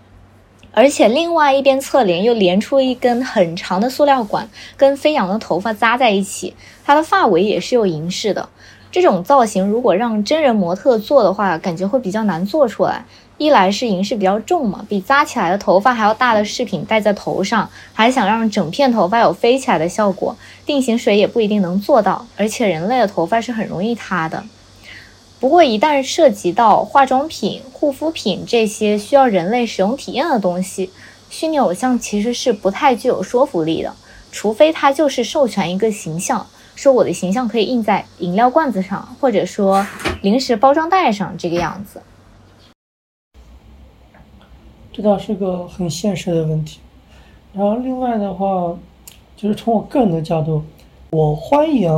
[0.72, 6.56] 而且另外一边侧脸又连出一根很长的塑料管，跟飞扬的头发扎在一起，
[6.86, 8.48] 他的发尾也是有银饰的。
[8.92, 13.04] 这种造型如果让真人模特做的话，感觉会比较难做出来。
[13.40, 20.36] 一来是银饰比较重嘛，比扎起来的头发还要大的饰品戴在头上，还想让整片头发有飞起来的效果，
[20.66, 22.28] 定型水也不一定能做到。
[22.36, 24.44] 而且人类的头发是很容易塌的。
[25.40, 30.92] 不过一旦涉及到化妆品、护肤品这些需要人类使用体验的东西，
[31.30, 33.96] 虚拟偶像其实是不太具有说服力的，
[34.34, 39.88] 除非它就是授权一个形象，说我的形象可以印在饮料罐子上，或者说
[40.22, 42.02] 零食包装袋上这个样子。
[45.00, 46.82] 这倒是个很现实的问题。
[47.54, 48.76] 然后另外的话，
[49.38, 50.62] 就是从我个人的角度，
[51.12, 51.90] 我欢迎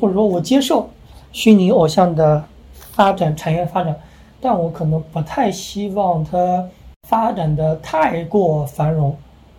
[0.00, 0.88] 或者说我接受
[1.32, 2.42] 虚拟偶像的
[2.72, 3.94] 发展、产业发展，
[4.40, 6.66] 但我可能不太希望它
[7.06, 9.14] 发展的太过繁荣。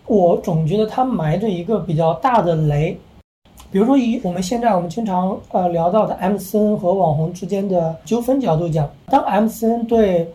[0.08, 2.98] 我总觉得它埋着一个比较大的雷。
[3.70, 10.28] 比如说，以我们现在我们经常呃聊到的 MCN 和网红之间的纠纷角度讲，当 MCN 对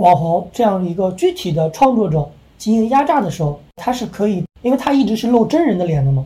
[0.00, 2.26] 网红这样一个具体的创作者
[2.56, 6.24] 进行压榨的时候，他是可以，因为他一直是露真人的脸的嘛，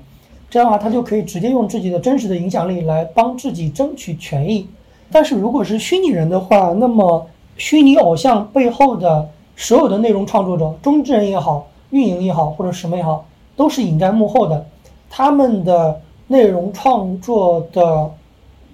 [0.48, 4.64] 这样的话他就可以直接用自己的真实的影响力来帮自己争取权益。
[5.10, 14.64] 但是如果是虚拟人的话，那么虚拟偶像背后的所有的内容创作者，中之人也好，运营也好，或者什么也好，都是隐在幕后的，
[15.10, 18.08] 他们的内容创作的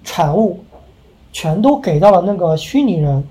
[0.03, 0.59] 产物
[1.33, 3.27] 全都给到了那个虚拟人。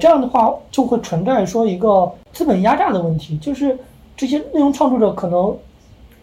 [0.00, 3.78] 这样的话就会存在说一个资本压榨的问题，就是
[4.16, 5.54] 这些内容创作者可能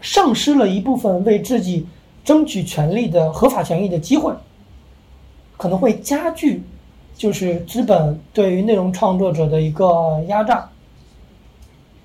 [0.02, 1.86] 丧失了一部分为自己
[2.24, 4.32] 争取权利的合法权益的机会，
[5.56, 6.60] 可能会加剧
[7.14, 10.68] 就是资本对于内容创作者的一个压榨。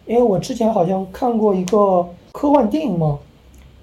[0.05, 3.17] 因为我之前好像看过一个科幻电影嘛，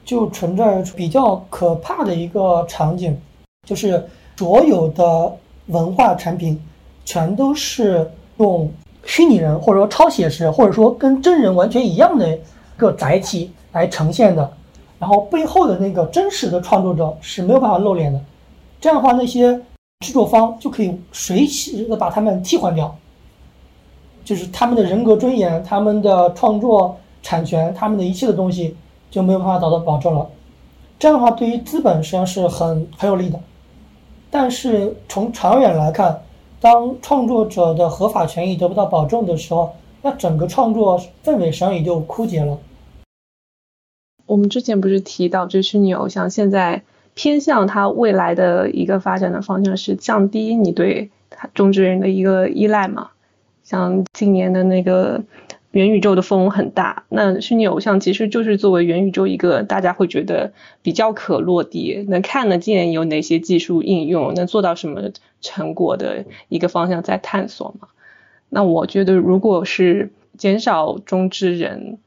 [0.04, 3.18] 就存在比较可怕的一个场景，
[3.66, 5.36] 就是所有的
[5.66, 6.60] 文化产品。
[7.10, 8.72] 全都是用
[9.04, 12.40] 虚拟人，或者说超写实，或者说跟真人完全一样的一
[12.76, 14.48] 个载体来呈现的，
[14.96, 18.20] 然后背后的那个真实的创作者是没有办法露脸的。
[18.80, 19.60] 这样的话，那些
[20.06, 22.96] 制作方就可以随时的把他们替换掉，
[24.24, 28.76] 就是他们的人格尊严、他们的创作产权、他们的一切的东西
[29.10, 30.24] 就没有办法得到保证了。
[30.96, 33.40] 这样的话，对于资本实际上是很很有利的，
[34.30, 36.16] 但是从长远来看。
[36.60, 42.58] 当创作者的合法权益得不到保证的时候，那整个创作氛围上也就枯竭了。
[44.26, 46.82] 我们之前不是提到，就虚拟偶像现在
[47.14, 53.10] 偏向他未来的一个发展的方向是降低你对它中之人的一个依赖嘛？
[53.64, 55.22] 像今年的那个。
[55.72, 60.52] 元宇宙的风很大，那虚拟偶像其实就是作为元宇宙一个大家会觉得
[60.82, 65.10] 比较可落地、能看得见有哪些技术应用、能做到什么
[65.40, 67.88] 成果的一个方向在探索嘛。
[68.48, 71.98] 那我觉得，如果是减少中之人，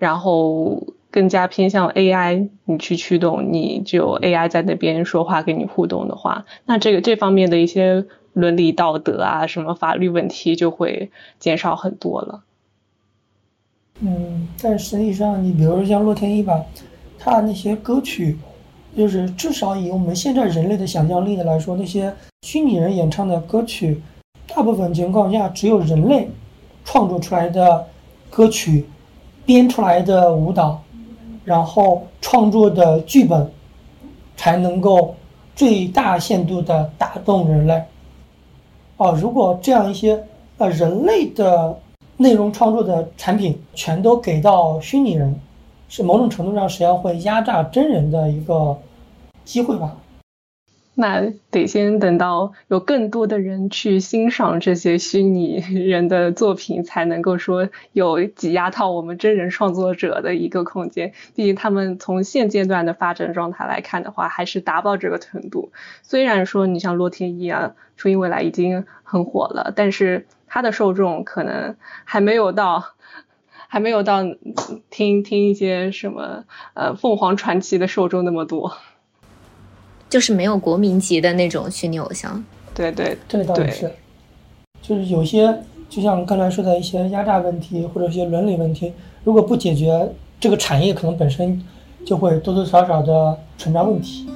[0.00, 12.44] 然后更加偏向 AI，你去驱动，你就 AI 在那边说话跟你互动的话，那这个这方面的一些伦理道德啊，什么法律问题就会减少很多了。
[14.00, 16.60] 嗯，但实际上，你比如说像洛天依吧，
[17.16, 18.36] 他那些歌曲，
[18.96, 24.02] 就是至少以我们现在人类的想象力的来说，那些虚拟人演唱的歌曲，
[24.48, 26.28] 大部分情况下只有人类
[26.84, 27.86] 创作出来的
[28.28, 28.84] 歌曲，
[29.46, 30.82] 编出来的舞蹈，
[31.44, 33.48] 然后创作的剧本，
[34.36, 35.14] 才能够
[35.54, 37.80] 最大限度的打动人类。
[38.96, 40.20] 哦，如果这样一些
[40.58, 41.78] 呃人类的。
[42.16, 45.40] 内容创作的产品全都给到虚拟人，
[45.88, 48.78] 是某种程度上实际上会压榨真人的一个
[49.44, 49.96] 机会吧？
[50.96, 61.12] 那得先等到有更多的人去欣赏这些虚拟人的作品，才能够说有挤压到我们真人创作者的一个空间。
[61.34, 65.72] 毕竟他们从现阶段的发展状态来看的话，还是达不到这个程度。
[66.04, 70.28] 虽然说你像洛天依啊、初音未来已经很火了，但是。
[70.54, 71.74] 他的受众可能
[72.04, 72.84] 还没有到，
[73.66, 74.22] 还没有到
[74.88, 76.44] 听听一些什么
[76.74, 78.72] 呃凤凰传奇的受众那么多，
[80.08, 82.44] 就是没有国民级的那种虚拟偶像。
[82.72, 83.90] 对对，这倒是，
[84.80, 85.52] 就是有些
[85.88, 88.92] 就像刚才说的一些压榨问题或者一些伦理问题，
[89.24, 91.60] 如果不解决，这个产业可能本身
[92.06, 94.30] 就会多多少少的存在问题。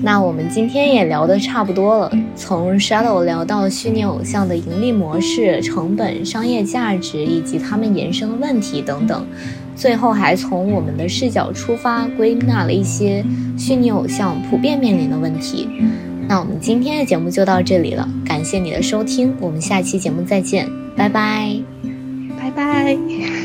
[0.00, 9.26] 那我们今天也聊得差不多了，从 Shadow 聊到虚拟偶像的盈利模式、成本、商业价值以及他们延伸的问题等等，
[9.74, 13.24] 最后还从我们的视角出发，归纳了一些
[13.58, 15.68] 虚拟偶像普遍面临的问题。
[16.28, 21.60] 那我们今天的节目就到这里了，感谢你的收听，我们下期节目再见，拜拜，
[22.38, 23.37] 拜拜。